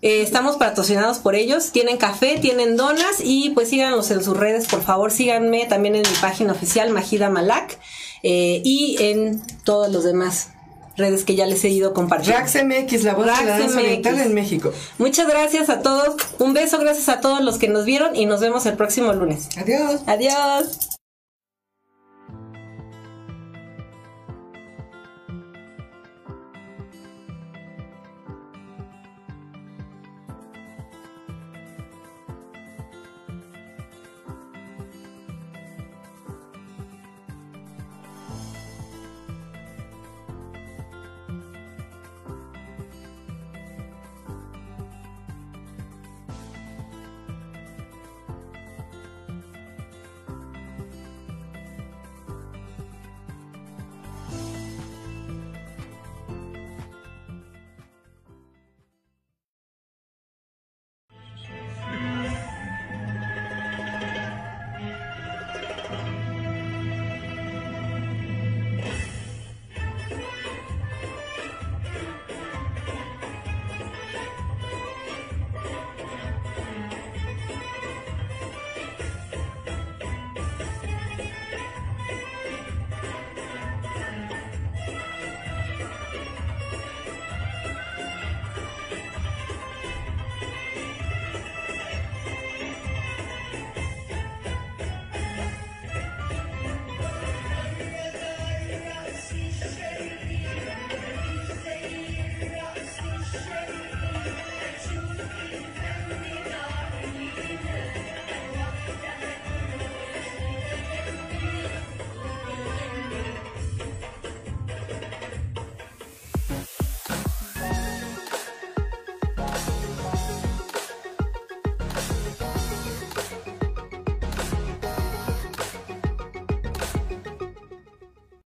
[0.03, 4.67] eh, estamos patrocinados por ellos, tienen café, tienen donas y pues síganlos en sus redes,
[4.67, 7.79] por favor, síganme también en mi página oficial Majida Malak
[8.21, 10.49] eh, y en todos los demás
[10.97, 12.37] redes que ya les he ido compartiendo.
[12.37, 14.73] Rax MX, la voz de la danza oriental en México.
[14.97, 18.41] Muchas gracias a todos, un beso, gracias a todos los que nos vieron y nos
[18.41, 19.47] vemos el próximo lunes.
[19.57, 20.01] Adiós.
[20.05, 20.92] Adiós.